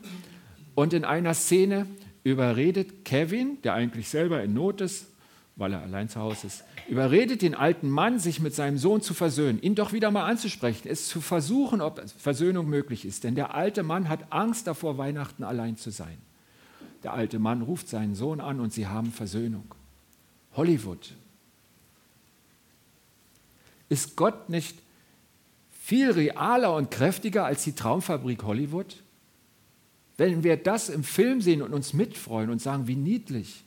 Und 0.75 0.93
in 0.93 1.03
einer 1.03 1.33
Szene 1.33 1.85
überredet 2.23 3.05
Kevin, 3.05 3.61
der 3.63 3.73
eigentlich 3.73 4.09
selber 4.09 4.41
in 4.41 4.53
Not 4.53 4.81
ist, 4.81 5.07
weil 5.55 5.73
er 5.73 5.81
allein 5.81 6.09
zu 6.09 6.19
Hause 6.19 6.47
ist, 6.47 6.63
überredet 6.87 7.41
den 7.41 7.55
alten 7.55 7.89
Mann, 7.89 8.19
sich 8.19 8.39
mit 8.39 8.55
seinem 8.55 8.77
Sohn 8.77 9.01
zu 9.01 9.13
versöhnen, 9.13 9.61
ihn 9.61 9.75
doch 9.75 9.93
wieder 9.93 10.11
mal 10.11 10.25
anzusprechen, 10.25 10.87
es 10.87 11.07
zu 11.07 11.21
versuchen, 11.21 11.81
ob 11.81 12.01
Versöhnung 12.17 12.69
möglich 12.69 13.05
ist. 13.05 13.23
Denn 13.23 13.35
der 13.35 13.53
alte 13.53 13.83
Mann 13.83 14.09
hat 14.09 14.31
Angst 14.31 14.67
davor, 14.67 14.97
Weihnachten 14.97 15.43
allein 15.43 15.77
zu 15.77 15.91
sein. 15.91 16.17
Der 17.03 17.13
alte 17.13 17.37
Mann 17.37 17.61
ruft 17.61 17.89
seinen 17.89 18.15
Sohn 18.15 18.39
an 18.39 18.59
und 18.59 18.73
sie 18.73 18.87
haben 18.87 19.11
Versöhnung. 19.11 19.75
Hollywood. 20.55 21.13
Ist 23.93 24.15
Gott 24.15 24.49
nicht 24.49 24.75
viel 25.69 26.09
realer 26.09 26.75
und 26.75 26.89
kräftiger 26.89 27.45
als 27.45 27.63
die 27.63 27.73
Traumfabrik 27.73 28.41
Hollywood? 28.41 29.03
Wenn 30.17 30.43
wir 30.43 30.57
das 30.57 30.89
im 30.89 31.03
Film 31.03 31.41
sehen 31.41 31.61
und 31.61 31.75
uns 31.75 31.93
mitfreuen 31.93 32.49
und 32.49 32.59
sagen, 32.59 32.87
wie 32.87 32.95
niedlich 32.95 33.63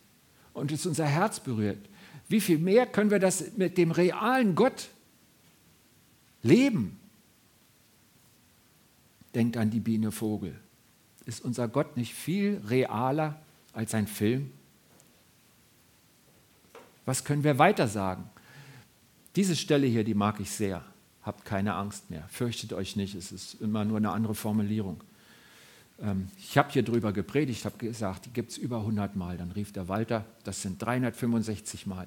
und 0.52 0.72
es 0.72 0.84
unser 0.84 1.06
Herz 1.06 1.38
berührt, 1.38 1.78
wie 2.26 2.40
viel 2.40 2.58
mehr 2.58 2.86
können 2.86 3.12
wir 3.12 3.20
das 3.20 3.56
mit 3.56 3.78
dem 3.78 3.92
realen 3.92 4.56
Gott 4.56 4.88
leben? 6.42 6.98
Denkt 9.32 9.56
an 9.56 9.70
die 9.70 9.78
Biene 9.78 10.10
Vogel. 10.10 10.58
Ist 11.24 11.44
unser 11.44 11.68
Gott 11.68 11.96
nicht 11.96 12.14
viel 12.14 12.60
realer 12.68 13.40
als 13.72 13.94
ein 13.94 14.08
Film? 14.08 14.50
Was 17.04 17.22
können 17.22 17.44
wir 17.44 17.60
weiter 17.60 17.86
sagen? 17.86 18.28
Diese 19.36 19.54
Stelle 19.54 19.86
hier, 19.86 20.02
die 20.02 20.14
mag 20.14 20.40
ich 20.40 20.50
sehr. 20.50 20.82
Habt 21.22 21.44
keine 21.44 21.74
Angst 21.74 22.10
mehr. 22.10 22.24
Fürchtet 22.28 22.72
euch 22.72 22.96
nicht. 22.96 23.14
Es 23.14 23.32
ist 23.32 23.60
immer 23.60 23.84
nur 23.84 23.98
eine 23.98 24.10
andere 24.10 24.34
Formulierung. 24.34 25.02
Ähm, 26.00 26.28
ich 26.38 26.56
habe 26.56 26.72
hier 26.72 26.82
drüber 26.82 27.12
gepredigt, 27.12 27.64
habe 27.66 27.76
gesagt, 27.76 28.26
die 28.26 28.30
gibt 28.30 28.52
es 28.52 28.58
über 28.58 28.78
100 28.78 29.14
Mal. 29.14 29.36
Dann 29.36 29.52
rief 29.52 29.72
der 29.72 29.88
Walter, 29.88 30.24
das 30.44 30.62
sind 30.62 30.80
365 30.82 31.86
Mal. 31.86 32.06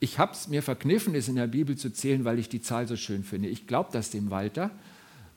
Ich 0.00 0.18
habe 0.18 0.32
es 0.32 0.48
mir 0.48 0.62
verkniffen, 0.62 1.14
es 1.14 1.28
in 1.28 1.36
der 1.36 1.46
Bibel 1.46 1.76
zu 1.76 1.92
zählen, 1.92 2.24
weil 2.24 2.38
ich 2.38 2.48
die 2.48 2.62
Zahl 2.62 2.88
so 2.88 2.96
schön 2.96 3.22
finde. 3.22 3.48
Ich 3.48 3.66
glaube 3.66 3.90
das 3.92 4.10
dem 4.10 4.30
Walter. 4.30 4.70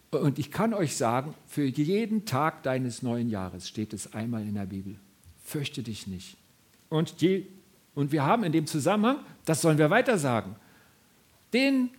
Und 0.10 0.40
ich 0.40 0.52
kann 0.52 0.74
euch 0.74 0.96
sagen, 0.96 1.34
für 1.48 1.66
jeden 1.66 2.26
Tag 2.26 2.64
deines 2.64 3.02
neuen 3.02 3.30
Jahres 3.30 3.68
steht 3.68 3.94
es 3.94 4.14
einmal 4.14 4.44
in 4.44 4.56
der 4.56 4.68
Bibel. 4.68 4.96
Fürchte 5.44 5.84
dich 5.84 6.08
nicht. 6.08 6.38
Und, 6.90 7.22
je, 7.22 7.46
und 7.94 8.12
wir 8.12 8.24
haben 8.24 8.44
in 8.44 8.52
dem 8.52 8.68
Zusammenhang, 8.68 9.18
das 9.46 9.62
sollen 9.62 9.78
wir 9.78 9.90
weiter 9.90 10.18
sagen, 10.18 10.56
denen, 11.54 11.90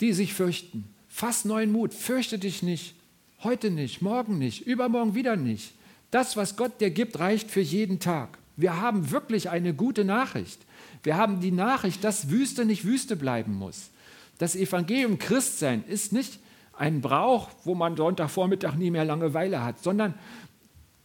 die 0.00 0.12
sich 0.12 0.34
fürchten, 0.34 0.84
fass 1.08 1.44
neuen 1.44 1.72
Mut, 1.72 1.94
fürchte 1.94 2.38
dich 2.38 2.62
nicht. 2.62 2.94
Heute 3.42 3.70
nicht, 3.70 4.02
morgen 4.02 4.38
nicht, 4.38 4.66
übermorgen 4.66 5.14
wieder 5.14 5.36
nicht. 5.36 5.72
Das, 6.10 6.36
was 6.36 6.56
Gott 6.56 6.80
dir 6.80 6.90
gibt, 6.90 7.18
reicht 7.18 7.50
für 7.50 7.60
jeden 7.60 7.98
Tag. 7.98 8.38
Wir 8.56 8.80
haben 8.80 9.10
wirklich 9.10 9.50
eine 9.50 9.74
gute 9.74 10.04
Nachricht. 10.04 10.60
Wir 11.02 11.16
haben 11.16 11.40
die 11.40 11.50
Nachricht, 11.50 12.04
dass 12.04 12.30
Wüste 12.30 12.64
nicht 12.64 12.84
Wüste 12.84 13.16
bleiben 13.16 13.54
muss. 13.54 13.90
Das 14.38 14.54
Evangelium 14.54 15.18
Christsein 15.18 15.84
ist 15.88 16.12
nicht 16.12 16.38
ein 16.72 17.00
Brauch, 17.00 17.50
wo 17.64 17.74
man 17.74 17.96
Sonntagvormittag 17.96 18.74
nie 18.74 18.90
mehr 18.90 19.04
Langeweile 19.04 19.62
hat, 19.64 19.82
sondern 19.82 20.14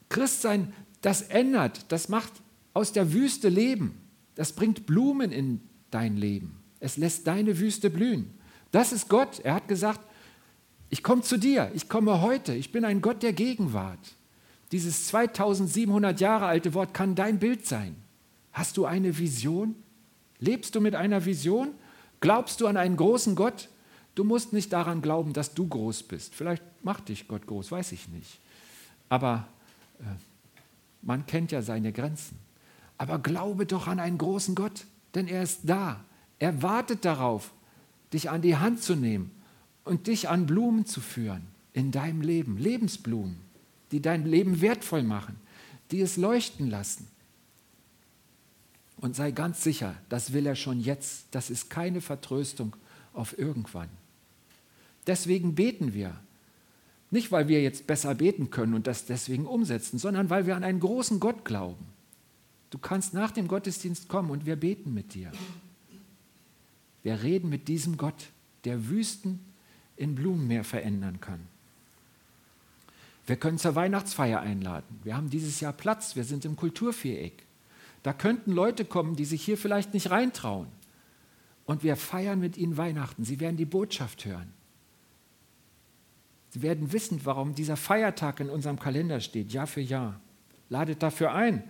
Christsein, 0.10 0.74
das 1.02 1.22
ändert, 1.24 1.86
das 1.92 2.10
macht 2.10 2.34
aus 2.74 2.94
der 2.94 3.14
Wüste 3.14 3.50
Leben. 3.50 4.02
Das 4.36 4.54
bringt 4.54 4.86
Blumen 4.86 5.32
in 5.32 5.62
dein 5.92 6.18
Leben. 6.18 6.57
Es 6.80 6.98
lässt 6.98 7.28
deine 7.28 7.60
Wüste 7.60 7.90
blühen. 7.90 8.38
Das 8.72 8.92
ist 8.92 9.10
Gott. 9.10 9.40
Er 9.40 9.56
hat 9.56 9.68
gesagt, 9.68 10.02
ich 10.90 11.04
komme 11.04 11.22
zu 11.22 11.38
dir, 11.38 11.72
ich 11.74 11.90
komme 11.90 12.22
heute, 12.22 12.54
ich 12.54 12.72
bin 12.72 12.86
ein 12.86 13.02
Gott 13.02 13.24
der 13.24 13.34
Gegenwart. 13.34 14.16
Dieses 14.72 15.08
2700 15.08 16.20
Jahre 16.20 16.46
alte 16.46 16.74
Wort 16.74 16.94
kann 16.94 17.16
dein 17.16 17.40
Bild 17.40 17.66
sein. 17.66 17.96
Hast 18.54 18.78
du 18.78 18.86
eine 18.86 19.18
Vision? 19.18 19.76
Lebst 20.40 20.76
du 20.76 20.82
mit 20.82 20.96
einer 20.96 21.26
Vision? 21.26 21.70
Glaubst 22.20 22.62
du 22.62 22.68
an 22.68 22.78
einen 22.78 22.98
großen 22.98 23.36
Gott? 23.36 23.70
Du 24.16 24.24
musst 24.24 24.52
nicht 24.52 24.74
daran 24.74 25.02
glauben, 25.02 25.34
dass 25.34 25.54
du 25.54 25.68
groß 25.68 26.04
bist. 26.04 26.34
Vielleicht 26.34 26.64
macht 26.84 27.10
dich 27.10 27.28
Gott 27.28 27.46
groß, 27.46 27.72
weiß 27.72 27.92
ich 27.92 28.08
nicht. 28.10 28.40
Aber 29.10 29.48
äh, 30.00 30.04
man 31.02 31.26
kennt 31.26 31.52
ja 31.52 31.62
seine 31.62 31.94
Grenzen. 31.94 32.40
Aber 32.98 33.20
glaube 33.20 33.66
doch 33.66 33.88
an 33.88 34.00
einen 34.00 34.18
großen 34.18 34.56
Gott, 34.56 34.86
denn 35.14 35.28
er 35.28 35.44
ist 35.44 35.62
da. 35.64 36.04
Er 36.40 36.62
wartet 36.62 37.06
darauf, 37.06 37.52
dich 38.14 38.30
an 38.30 38.42
die 38.42 38.56
Hand 38.56 38.82
zu 38.82 38.96
nehmen 38.96 39.32
und 39.84 40.08
dich 40.08 40.30
an 40.30 40.46
Blumen 40.46 40.86
zu 40.86 41.02
führen 41.02 41.48
in 41.74 41.92
deinem 41.92 42.22
Leben, 42.22 42.58
Lebensblumen, 42.58 43.38
die 43.92 44.02
dein 44.02 44.26
Leben 44.26 44.62
wertvoll 44.62 45.04
machen, 45.04 45.36
die 45.92 46.02
es 46.02 46.18
leuchten 46.18 46.70
lassen. 46.70 47.08
Und 49.00 49.16
sei 49.16 49.32
ganz 49.32 49.64
sicher, 49.64 49.96
das 50.10 50.34
will 50.34 50.46
er 50.46 50.56
schon 50.56 50.80
jetzt. 50.80 51.28
Das 51.32 51.50
ist 51.50 51.70
keine 51.70 52.02
Vertröstung 52.02 52.76
auf 53.14 53.38
irgendwann. 53.38 53.90
Deswegen 55.06 55.56
beten 55.56 55.94
wir. 55.94 56.20
Nicht, 57.12 57.32
weil 57.32 57.48
wir 57.48 57.62
jetzt 57.62 57.88
besser 57.88 58.16
beten 58.16 58.50
können 58.50 58.74
und 58.74 58.88
das 58.88 59.06
deswegen 59.06 59.46
umsetzen, 59.46 59.98
sondern 59.98 60.30
weil 60.30 60.46
wir 60.46 60.56
an 60.56 60.64
einen 60.64 60.82
großen 60.82 61.20
Gott 61.20 61.46
glauben. 61.46 61.86
Du 62.70 62.80
kannst 62.80 63.14
nach 63.14 63.32
dem 63.32 63.48
Gottesdienst 63.48 64.10
kommen 64.10 64.30
und 64.30 64.46
wir 64.46 64.58
beten 64.58 64.94
mit 64.94 65.14
dir. 65.14 65.32
Wir 67.08 67.24
reden 67.24 67.48
mit 67.48 67.70
diesem 67.70 67.96
Gott, 67.96 68.32
der 68.66 68.90
Wüsten 68.90 69.40
in 69.96 70.14
Blumenmeer 70.14 70.66
verändern 70.66 71.22
kann. 71.22 71.40
Wir 73.26 73.38
können 73.38 73.58
zur 73.58 73.76
Weihnachtsfeier 73.76 74.42
einladen. 74.42 75.00
Wir 75.06 75.16
haben 75.16 75.30
dieses 75.30 75.62
Jahr 75.62 75.72
Platz, 75.72 76.18
wir 76.18 76.26
sind 76.26 76.44
im 76.44 76.58
Kulturviereck. 76.58 77.46
Da 78.04 78.12
könnten 78.12 78.52
Leute 78.52 78.84
kommen, 78.84 79.16
die 79.16 79.24
sich 79.24 79.42
hier 79.42 79.58
vielleicht 79.58 79.94
nicht 79.94 80.12
reintrauen. 80.12 80.68
Und 81.66 81.82
wir 81.82 81.96
feiern 81.96 82.42
mit 82.42 82.58
ihnen 82.58 82.76
Weihnachten. 82.76 83.24
Sie 83.24 83.40
werden 83.40 83.56
die 83.56 83.64
Botschaft 83.64 84.26
hören. 84.26 84.52
Sie 86.50 86.62
werden 86.62 86.92
wissen, 86.92 87.22
warum 87.24 87.56
dieser 87.56 87.78
Feiertag 87.78 88.42
in 88.42 88.50
unserem 88.50 88.80
Kalender 88.80 89.22
steht, 89.22 89.54
Jahr 89.54 89.68
für 89.68 89.80
Jahr. 89.80 90.20
Ladet 90.68 91.02
dafür 91.02 91.32
ein. 91.32 91.64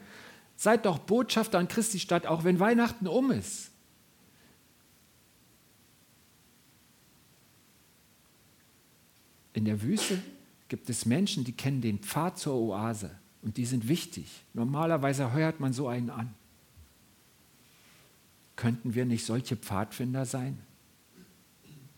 Seid 0.56 0.88
doch 0.88 0.98
Botschafter 0.98 1.60
an 1.60 1.68
Christi 1.68 2.00
Stadt, 2.00 2.26
auch 2.26 2.44
wenn 2.44 2.60
Weihnachten 2.60 3.06
um 3.06 3.30
ist. 3.30 3.70
In 9.58 9.66
der 9.66 9.82
Wüste 9.82 10.22
gibt 10.68 10.88
es 10.88 11.08
Menschen, 11.08 11.44
die 11.44 11.52
kennen 11.52 11.82
den 11.82 11.98
Pfad 11.98 12.38
zur 12.38 12.54
Oase 12.54 13.10
und 13.42 13.58
die 13.58 13.66
sind 13.66 13.88
wichtig. 13.88 14.44
Normalerweise 14.54 15.34
heuert 15.34 15.60
man 15.60 15.74
so 15.74 15.88
einen 15.88 16.12
an. 16.12 16.32
Könnten 18.56 18.94
wir 18.94 19.06
nicht 19.06 19.26
solche 19.26 19.56
Pfadfinder 19.56 20.28
sein, 20.28 20.60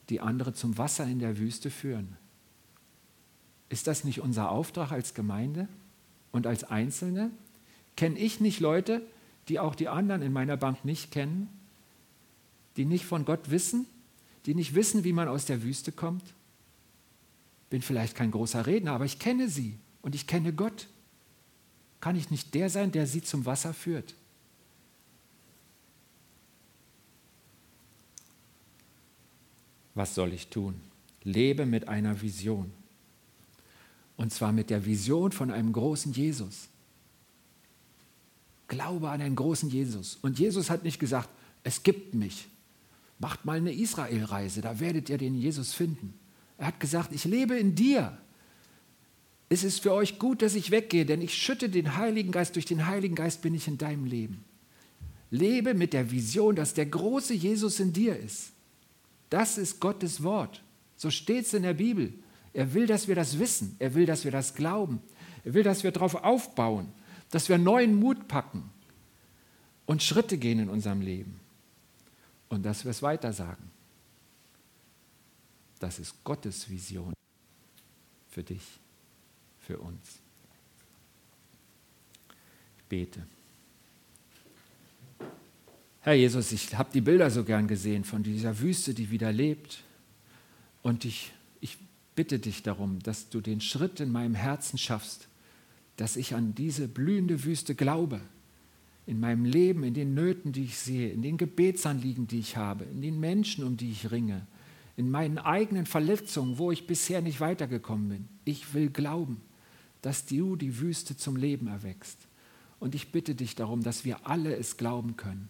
die 0.07 0.21
andere 0.21 0.53
zum 0.53 0.77
Wasser 0.77 1.03
in 1.03 1.19
der 1.19 1.37
Wüste 1.37 1.69
führen? 1.69 2.15
Ist 3.67 3.87
das 3.87 4.05
nicht 4.05 4.21
unser 4.21 4.51
Auftrag 4.51 4.93
als 4.93 5.13
Gemeinde 5.13 5.67
und 6.31 6.47
als 6.47 6.63
Einzelne? 6.63 7.29
Kenne 7.97 8.17
ich 8.19 8.39
nicht 8.39 8.61
Leute, 8.61 9.01
die 9.49 9.59
auch 9.59 9.75
die 9.75 9.89
anderen 9.89 10.21
in 10.21 10.31
meiner 10.31 10.55
Bank 10.55 10.85
nicht 10.85 11.11
kennen, 11.11 11.49
die 12.77 12.85
nicht 12.85 13.03
von 13.03 13.25
Gott 13.25 13.51
wissen, 13.51 13.85
die 14.45 14.55
nicht 14.55 14.75
wissen, 14.75 15.03
wie 15.03 15.11
man 15.11 15.27
aus 15.27 15.43
der 15.43 15.61
Wüste 15.61 15.91
kommt? 15.91 16.23
Bin 17.69 17.81
vielleicht 17.81 18.15
kein 18.15 18.31
großer 18.31 18.65
Redner, 18.65 18.93
aber 18.93 19.05
ich 19.05 19.19
kenne 19.19 19.49
sie 19.49 19.77
und 20.01 20.15
ich 20.15 20.27
kenne 20.27 20.53
Gott. 20.53 20.87
Kann 22.01 22.15
ich 22.15 22.31
nicht 22.31 22.53
der 22.55 22.69
sein, 22.69 22.91
der 22.91 23.07
sie 23.07 23.21
zum 23.21 23.45
Wasser 23.45 23.73
führt? 23.73 24.15
Was 29.95 30.15
soll 30.15 30.33
ich 30.33 30.47
tun? 30.47 30.75
Lebe 31.23 31.65
mit 31.65 31.87
einer 31.87 32.21
Vision. 32.21 32.71
Und 34.15 34.31
zwar 34.33 34.51
mit 34.51 34.69
der 34.69 34.85
Vision 34.85 35.31
von 35.31 35.51
einem 35.51 35.73
großen 35.73 36.13
Jesus. 36.13 36.69
Glaube 38.67 39.09
an 39.09 39.21
einen 39.21 39.35
großen 39.35 39.69
Jesus. 39.69 40.17
Und 40.21 40.39
Jesus 40.39 40.69
hat 40.69 40.83
nicht 40.83 40.99
gesagt, 40.99 41.29
es 41.63 41.83
gibt 41.83 42.13
mich. 42.13 42.47
Macht 43.17 43.43
mal 43.43 43.57
eine 43.57 43.73
Israelreise, 43.73 44.61
da 44.61 44.79
werdet 44.79 45.09
ihr 45.09 45.17
den 45.17 45.35
Jesus 45.35 45.73
finden. 45.73 46.13
Er 46.59 46.67
hat 46.67 46.79
gesagt, 46.79 47.13
ich 47.13 47.25
lebe 47.25 47.57
in 47.57 47.73
dir. 47.73 48.17
Es 49.47 49.63
ist 49.63 49.79
für 49.79 49.93
euch 49.93 50.19
gut, 50.19 50.43
dass 50.43 50.53
ich 50.53 50.69
weggehe, 50.69 51.05
denn 51.05 51.21
ich 51.21 51.33
schütte 51.33 51.69
den 51.69 51.95
Heiligen 51.95 52.31
Geist, 52.31 52.55
durch 52.55 52.65
den 52.65 52.85
Heiligen 52.85 53.15
Geist 53.15 53.41
bin 53.41 53.55
ich 53.55 53.67
in 53.67 53.79
deinem 53.79 54.05
Leben. 54.05 54.43
Lebe 55.31 55.73
mit 55.73 55.93
der 55.93 56.11
Vision, 56.11 56.55
dass 56.55 56.73
der 56.73 56.85
große 56.85 57.33
Jesus 57.33 57.79
in 57.79 57.93
dir 57.93 58.15
ist. 58.17 58.51
Das 59.29 59.57
ist 59.57 59.79
Gottes 59.79 60.21
Wort. 60.21 60.61
So 60.97 61.09
steht 61.09 61.45
es 61.45 61.53
in 61.53 61.63
der 61.63 61.73
Bibel. 61.73 62.13
Er 62.53 62.73
will, 62.73 62.87
dass 62.87 63.07
wir 63.07 63.15
das 63.15 63.39
wissen. 63.39 63.75
Er 63.79 63.93
will, 63.95 64.05
dass 64.05 64.25
wir 64.25 64.31
das 64.31 64.53
glauben. 64.53 65.01
Er 65.45 65.53
will, 65.53 65.63
dass 65.63 65.83
wir 65.83 65.91
darauf 65.91 66.15
aufbauen, 66.15 66.89
dass 67.31 67.47
wir 67.47 67.57
neuen 67.57 67.95
Mut 67.95 68.27
packen 68.27 68.69
und 69.85 70.03
Schritte 70.03 70.37
gehen 70.37 70.59
in 70.59 70.69
unserem 70.69 71.01
Leben 71.01 71.39
und 72.49 72.65
dass 72.65 72.83
wir 72.83 72.91
es 72.91 73.01
weiter 73.01 73.31
sagen. 73.31 73.71
Das 75.79 75.97
ist 75.97 76.23
Gottes 76.23 76.69
Vision 76.69 77.13
für 78.29 78.43
dich, 78.43 78.63
für 79.59 79.79
uns. 79.79 80.19
Ich 82.77 82.83
bete. 82.83 83.25
Herr 86.01 86.13
Jesus, 86.13 86.51
ich 86.51 86.75
habe 86.75 86.89
die 86.93 87.01
Bilder 87.01 87.29
so 87.29 87.43
gern 87.43 87.67
gesehen 87.67 88.03
von 88.03 88.23
dieser 88.23 88.59
Wüste, 88.59 88.93
die 88.93 89.11
wieder 89.11 89.31
lebt. 89.31 89.83
Und 90.81 91.05
ich, 91.05 91.33
ich 91.61 91.77
bitte 92.15 92.39
dich 92.39 92.63
darum, 92.63 92.99
dass 92.99 93.29
du 93.29 93.41
den 93.41 93.61
Schritt 93.61 93.99
in 93.99 94.11
meinem 94.11 94.35
Herzen 94.35 94.77
schaffst, 94.77 95.27
dass 95.97 96.15
ich 96.15 96.35
an 96.35 96.55
diese 96.55 96.87
blühende 96.87 97.43
Wüste 97.43 97.75
glaube. 97.75 98.21
In 99.05 99.19
meinem 99.19 99.43
Leben, 99.43 99.83
in 99.83 99.93
den 99.93 100.13
Nöten, 100.13 100.51
die 100.51 100.65
ich 100.65 100.77
sehe, 100.77 101.09
in 101.09 101.21
den 101.21 101.37
Gebetsanliegen, 101.37 102.27
die 102.27 102.39
ich 102.39 102.57
habe, 102.57 102.85
in 102.85 103.01
den 103.01 103.19
Menschen, 103.19 103.63
um 103.63 103.75
die 103.75 103.91
ich 103.91 104.11
ringe, 104.11 104.45
in 104.99 105.09
meinen 105.09 105.39
eigenen 105.39 105.85
Verletzungen, 105.85 106.57
wo 106.57 106.71
ich 106.71 106.85
bisher 106.85 107.21
nicht 107.21 107.39
weitergekommen 107.39 108.09
bin. 108.09 108.27
Ich 108.45 108.73
will 108.73 108.89
glauben, 108.89 109.41
dass 110.01 110.25
du 110.25 110.55
die 110.55 110.79
Wüste 110.79 111.17
zum 111.17 111.35
Leben 111.35 111.67
erwächst. 111.67 112.17
Und 112.79 112.93
ich 112.93 113.11
bitte 113.11 113.33
dich 113.33 113.55
darum, 113.55 113.81
dass 113.81 114.05
wir 114.05 114.27
alle 114.27 114.55
es 114.55 114.77
glauben 114.77 115.17
können 115.17 115.49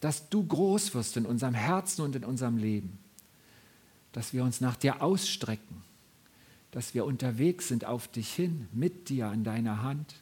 dass 0.00 0.30
du 0.30 0.44
groß 0.44 0.94
wirst 0.94 1.16
in 1.16 1.26
unserem 1.26 1.54
Herzen 1.54 2.02
und 2.02 2.16
in 2.16 2.24
unserem 2.24 2.56
Leben, 2.56 2.98
dass 4.12 4.32
wir 4.32 4.42
uns 4.42 4.60
nach 4.60 4.76
dir 4.76 5.02
ausstrecken, 5.02 5.82
dass 6.70 6.94
wir 6.94 7.04
unterwegs 7.04 7.68
sind 7.68 7.84
auf 7.84 8.08
dich 8.08 8.32
hin, 8.32 8.66
mit 8.72 9.08
dir 9.08 9.28
an 9.28 9.44
deiner 9.44 9.82
Hand, 9.82 10.14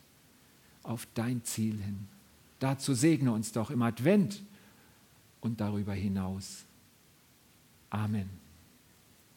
auf 0.82 1.06
dein 1.14 1.44
Ziel 1.44 1.80
hin. 1.80 2.08
Dazu 2.58 2.92
segne 2.92 3.32
uns 3.32 3.52
doch 3.52 3.70
im 3.70 3.82
Advent 3.82 4.42
und 5.40 5.60
darüber 5.60 5.94
hinaus. 5.94 6.64
Amen. 7.92 8.37